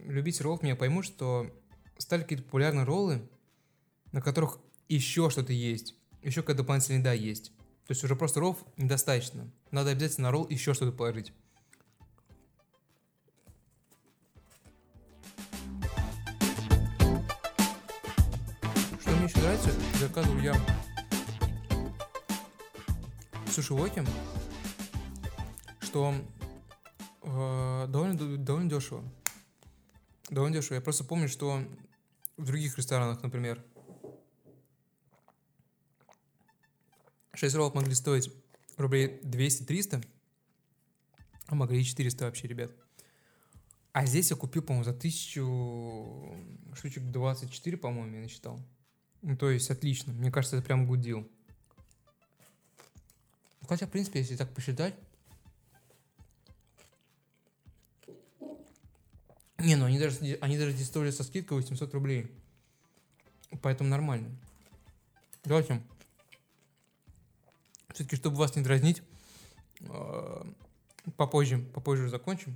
[0.08, 1.50] любители роллов меня поймут, что
[1.98, 3.28] стали какие-то популярные роллы,
[4.12, 7.52] на которых еще что-то есть, еще какая-то дополнительная еда есть.
[7.88, 9.52] То есть уже просто роллов недостаточно.
[9.72, 11.34] Надо обязательно на ролл еще что-то положить.
[19.02, 20.56] Что мне еще нравится, заказываю я
[23.52, 24.04] суши-воки,
[25.80, 26.14] что
[27.26, 29.04] довольно, довольно дешево.
[30.30, 30.76] Довольно дешево.
[30.76, 31.62] Я просто помню, что
[32.38, 33.64] в других ресторанах, например,
[37.34, 38.32] 6 роллов могли стоить
[38.78, 40.06] рублей 200-300,
[41.48, 42.72] а могли и 400 вообще, ребят.
[43.92, 46.36] А здесь я купил, по-моему, за тысячу
[46.74, 48.60] штучек 24, по-моему, я насчитал.
[49.22, 50.14] Ну, то есть отлично.
[50.14, 51.28] Мне кажется, это прям гудил.
[53.68, 54.96] Хотя, в принципе, если так посчитать...
[59.66, 62.32] Не, ну они даже, они даже здесь стоили со скидкой 800 рублей.
[63.64, 64.30] Поэтому нормально.
[65.44, 65.82] Давайте.
[67.92, 69.02] Все-таки, чтобы вас не дразнить,
[69.80, 70.44] э,
[71.18, 72.56] попозже, попозже закончим.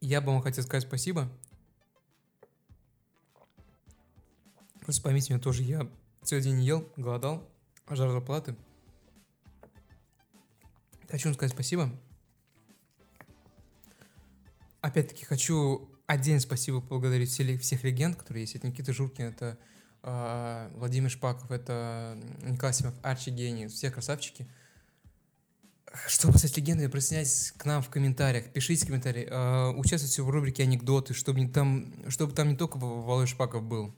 [0.00, 1.30] Я бы вам хотел сказать спасибо.
[4.80, 5.88] Просто поймите меня тоже, я
[6.24, 7.48] целый день ел, голодал,
[7.88, 8.56] жар зарплаты.
[11.08, 11.92] Хочу вам сказать спасибо.
[14.86, 18.54] Опять-таки хочу отдельно спасибо поблагодарить всех, всех легенд, которые есть.
[18.54, 19.58] Это Никита Журкин, это
[20.04, 24.46] э, Владимир Шпаков, это Николай Симов, Арчи Гений, все красавчики.
[26.06, 31.14] Чтобы стать легендой, присоединяйтесь к нам в комментариях, пишите комментарии, э, участвуйте в рубрике «Анекдоты»,
[31.14, 33.92] чтобы, не там, чтобы там не только Володя Шпаков был.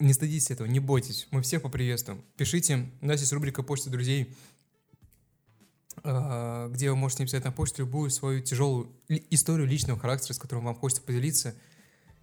[0.00, 2.24] Не стыдитесь этого, не бойтесь, мы всех поприветствуем.
[2.36, 4.34] Пишите, у нас есть рубрика «Почта друзей»,
[6.04, 10.74] где вы можете написать на почту любую свою тяжелую историю личного характера, с которым вам
[10.74, 11.54] хочется поделиться,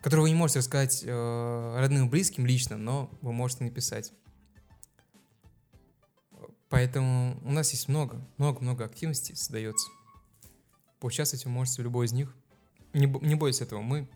[0.01, 4.13] которую вы не можете рассказать э, родным и близким лично, но вы можете написать.
[6.69, 9.89] Поэтому у нас есть много, много-много активностей создается.
[10.99, 12.35] Поучаствовать вы можете в любой из них.
[12.93, 14.07] Не, не бойтесь этого, мы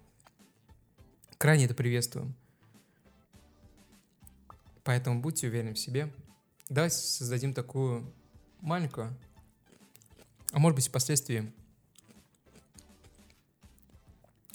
[1.37, 2.35] крайне это приветствуем.
[4.83, 6.13] Поэтому будьте уверены в себе.
[6.69, 8.13] Давайте создадим такую
[8.61, 9.17] маленькую,
[10.56, 11.52] а может быть впоследствии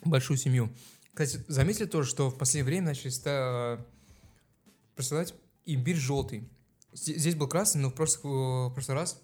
[0.02, 0.72] большую семью.
[1.12, 3.85] Кстати, заметили тоже, что в последнее время начали ста-
[4.97, 5.35] продавать
[5.66, 6.48] имбирь желтый.
[6.94, 9.20] Здесь был красный, но в прошлый, в прошлый раз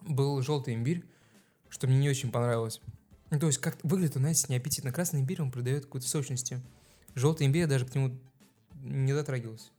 [0.00, 1.04] был желтый имбирь,
[1.68, 2.80] что мне не очень понравилось.
[3.30, 4.90] Ну, то есть, как выглядит, он, знаете, неаппетитно.
[4.90, 6.60] Красный имбирь, он придает какую-то сочности.
[7.14, 8.18] Желтый имбирь, я даже к нему
[8.80, 9.70] не дотрагивался.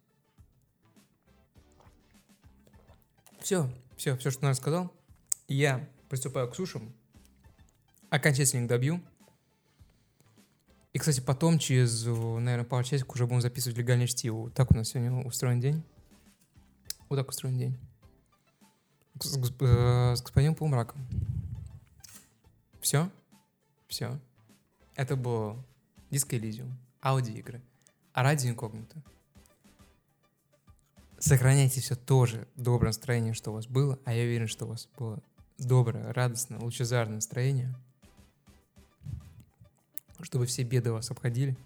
[3.41, 4.93] Все, все, все, что я сказал.
[5.47, 6.93] Я приступаю к сушам.
[8.09, 9.01] Окончательно их добью.
[10.93, 14.51] И, кстати, потом, через, наверное, пару часиков уже будем записывать легальное чтиво.
[14.51, 15.83] Так у нас сегодня устроен день.
[17.09, 17.77] Вот так устроен день.
[19.19, 21.01] С, с, э, с господином Полумраком.
[22.79, 23.09] Все?
[23.87, 24.19] Все.
[24.95, 25.63] Это было
[26.11, 27.61] Диско Элизиум, аудиоигры,
[28.11, 29.01] а радио инкогнито.
[31.17, 34.89] Сохраняйте все тоже доброе настроение, что у вас было, а я уверен, что у вас
[34.97, 35.23] было
[35.57, 37.73] доброе, радостное, лучезарное настроение,
[40.21, 41.57] чтобы все беды вас обходили,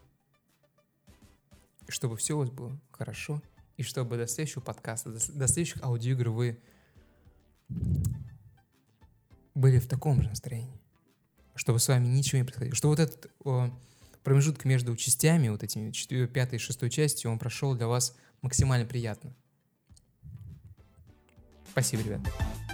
[1.87, 3.41] чтобы все у вас было хорошо,
[3.77, 6.59] и чтобы до следующего подкаста, до, следующих аудиоигр вы
[9.53, 10.79] были в таком же настроении.
[11.55, 12.75] Чтобы с вами ничего не происходило.
[12.75, 13.71] Что вот этот о,
[14.23, 18.85] промежуток между частями, вот этими четвер- пятой и шестой частью, он прошел для вас максимально
[18.85, 19.33] приятно.
[21.71, 22.66] Спасибо, ребят.